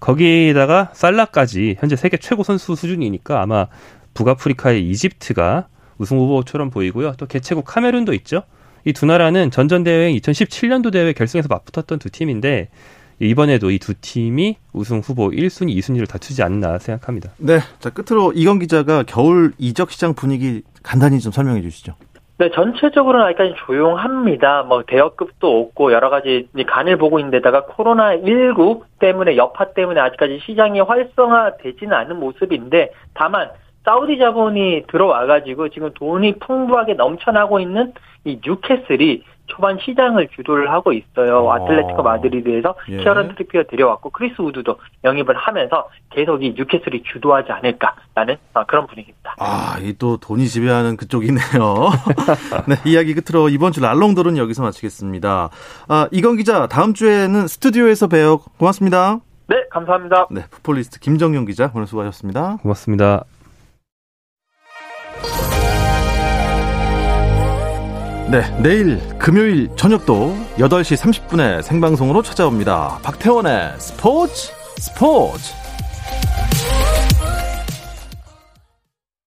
거기에다가 0.00 0.90
살라까지 0.92 1.76
현재 1.78 1.96
세계 1.96 2.16
최고 2.16 2.42
선수 2.42 2.74
수준이니까 2.74 3.40
아마 3.40 3.66
북아프리카의 4.14 4.88
이집트가 4.88 5.66
우승 5.98 6.18
후보처럼 6.18 6.70
보이고요. 6.70 7.14
또 7.16 7.26
개최국 7.26 7.64
카메룬도 7.64 8.12
있죠. 8.14 8.42
이 8.84 8.92
두 8.92 9.06
나라는 9.06 9.50
전전대회 9.50 10.12
2017년도 10.12 10.92
대회 10.92 11.12
결승에서 11.12 11.48
맞붙었던 11.48 11.98
두 11.98 12.10
팀인데 12.10 12.68
이번에도 13.20 13.70
이 13.70 13.78
두 13.78 13.94
팀이 13.94 14.56
우승 14.72 14.98
후보 14.98 15.30
1순위, 15.30 15.74
2순위를 15.76 16.08
다투지 16.08 16.42
않나 16.42 16.78
생각합니다. 16.78 17.30
네. 17.38 17.60
자, 17.78 17.90
끝으로 17.90 18.32
이건 18.34 18.58
기자가 18.58 19.04
겨울 19.06 19.52
이적 19.58 19.90
시장 19.90 20.14
분위기 20.14 20.62
간단히 20.82 21.20
좀 21.20 21.32
설명해 21.32 21.62
주시죠. 21.62 21.94
네, 22.36 22.50
전체적으로는 22.50 23.26
아직까지 23.26 23.54
조용합니다. 23.64 24.64
뭐 24.64 24.82
대여급도 24.84 25.60
없고 25.60 25.92
여러 25.92 26.10
가지 26.10 26.48
간을 26.66 26.98
보고 26.98 27.20
있는데다가 27.20 27.64
코로나 27.66 28.16
19 28.16 28.82
때문에 28.98 29.36
여파 29.36 29.72
때문에 29.72 30.00
아직까지 30.00 30.40
시장이 30.44 30.80
활성화되지는 30.80 31.92
않은 31.96 32.18
모습인데 32.18 32.90
다만 33.14 33.50
사우디 33.84 34.18
자본이 34.18 34.84
들어와가지고 34.88 35.68
지금 35.68 35.92
돈이 35.94 36.38
풍부하게 36.38 36.94
넘쳐나고 36.94 37.60
있는 37.60 37.92
이 38.24 38.40
뉴캐슬이 38.44 39.22
초반 39.46 39.78
시장을 39.78 40.28
주도를 40.34 40.70
하고 40.72 40.92
있어요. 40.94 41.44
어. 41.44 41.52
아틀레티코 41.52 42.02
마드리드에서 42.02 42.74
예. 42.88 42.96
키어런 42.96 43.34
트리피어 43.34 43.64
데려왔고 43.64 44.08
크리스 44.08 44.40
우드도 44.40 44.78
영입을 45.04 45.36
하면서 45.36 45.88
계속 46.08 46.42
이 46.42 46.54
뉴캐슬이 46.56 47.02
주도하지 47.12 47.52
않을까라는 47.52 48.36
어, 48.54 48.64
그런 48.66 48.86
분위기입니다. 48.86 49.34
아, 49.38 49.76
이 49.82 49.92
또 49.98 50.16
돈이 50.16 50.46
지배하는 50.46 50.96
그쪽이네요. 50.96 51.42
네, 52.68 52.76
이야기 52.86 53.14
끝으로 53.14 53.50
이번 53.50 53.72
주 53.72 53.80
랄롱도는 53.80 54.38
여기서 54.38 54.62
마치겠습니다. 54.62 55.50
아, 55.88 56.08
이건 56.10 56.36
기자, 56.36 56.66
다음 56.66 56.94
주에는 56.94 57.46
스튜디오에서 57.46 58.08
봬요. 58.08 58.38
고맙습니다. 58.58 59.18
네, 59.46 59.56
감사합니다. 59.70 60.28
네, 60.30 60.46
풋볼리스트 60.50 61.00
김정용 61.00 61.44
기자 61.44 61.70
오늘 61.74 61.86
수고하셨습니다. 61.86 62.56
고맙습니다. 62.62 63.24
네, 68.34 68.42
내일 68.60 68.98
금요일 69.16 69.70
저녁도 69.76 70.36
8시 70.58 70.96
30분에 70.96 71.62
생방송으로 71.62 72.20
찾아옵니다. 72.20 72.98
박태원의 73.04 73.74
스포츠 73.78 74.52
스포츠 74.76 75.52